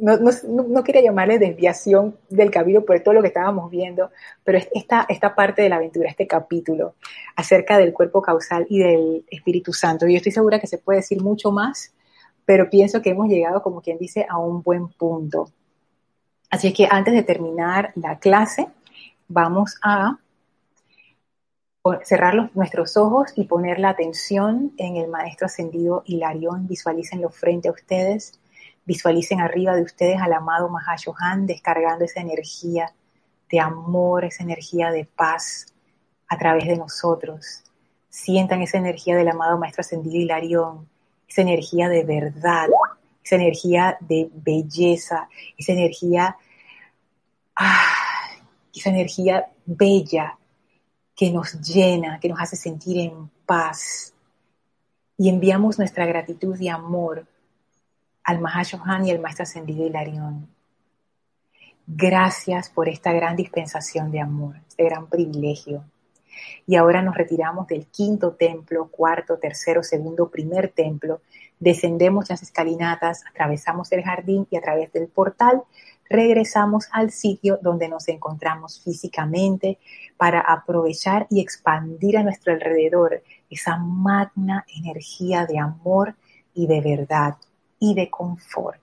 [0.00, 4.10] no, quería llamarle desviación del camino por todo lo que estábamos viendo,
[4.42, 6.94] pero esta, esta parte de la aventura, este capítulo
[7.36, 10.06] acerca del cuerpo causal y del Espíritu Santo.
[10.06, 11.92] Yo estoy segura que se puede decir mucho más,
[12.44, 15.50] pero pienso que hemos llegado, como quien dice, a un buen punto.
[16.50, 18.66] Así es que antes de terminar la clase,
[19.28, 20.18] vamos a
[22.04, 26.66] cerrar nuestros ojos y poner la atención en el Maestro Ascendido Hilarión.
[26.66, 28.39] Visualícenlo frente a ustedes
[28.84, 32.92] Visualicen arriba de ustedes al amado Mahashohan descargando esa energía
[33.50, 35.66] de amor, esa energía de paz
[36.28, 37.64] a través de nosotros.
[38.08, 40.88] Sientan esa energía del amado Maestro Ascendido Hilarión,
[41.28, 42.68] esa energía de verdad,
[43.22, 45.28] esa energía de belleza,
[45.58, 46.36] esa energía,
[47.56, 47.84] ah,
[48.74, 50.38] esa energía bella
[51.14, 54.14] que nos llena, que nos hace sentir en paz.
[55.18, 57.26] Y enviamos nuestra gratitud y amor
[58.30, 60.48] al Mahashohan y al Maestro Ascendido Hilarión.
[61.84, 65.82] Gracias por esta gran dispensación de amor, este gran privilegio.
[66.64, 71.22] Y ahora nos retiramos del quinto templo, cuarto, tercero, segundo, primer templo.
[71.58, 75.64] Descendemos las escalinatas, atravesamos el jardín y a través del portal
[76.08, 79.78] regresamos al sitio donde nos encontramos físicamente
[80.16, 86.14] para aprovechar y expandir a nuestro alrededor esa magna energía de amor
[86.54, 87.36] y de verdad
[87.80, 88.80] y de confort.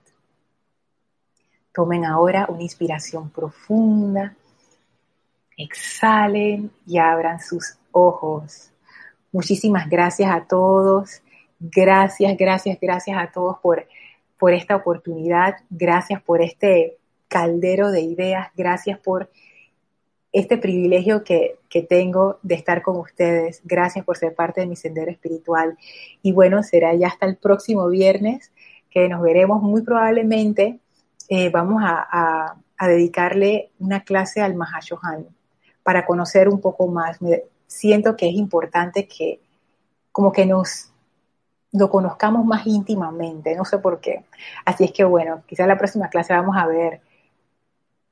[1.72, 4.34] Tomen ahora una inspiración profunda,
[5.56, 8.70] exhalen y abran sus ojos.
[9.32, 11.22] Muchísimas gracias a todos.
[11.60, 13.86] Gracias, gracias, gracias a todos por,
[14.38, 15.56] por esta oportunidad.
[15.70, 18.48] Gracias por este caldero de ideas.
[18.56, 19.30] Gracias por
[20.32, 23.60] este privilegio que, que, tengo de estar con ustedes.
[23.64, 25.78] Gracias por ser parte de mi sendero espiritual.
[26.22, 28.52] Y bueno, será ya hasta el próximo viernes
[28.90, 30.80] que nos veremos muy probablemente,
[31.28, 35.26] eh, vamos a, dedicarle una clase al Mahashohan
[35.82, 37.18] para conocer un poco más.
[37.66, 39.40] siento que es importante que
[40.12, 40.92] como que nos
[41.72, 44.24] lo conozcamos más íntimamente, no sé por qué.
[44.64, 47.00] Así es que bueno, quizás la próxima clase vamos a ver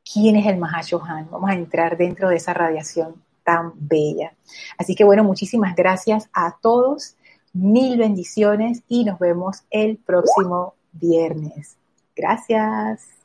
[0.04, 4.34] quién es el Mahashohan, vamos a entrar dentro de esa radiación tan bella.
[4.76, 7.15] Así que bueno, muchísimas gracias a todos
[7.56, 11.76] Mil bendiciones y nos vemos el próximo viernes.
[12.14, 13.15] Gracias.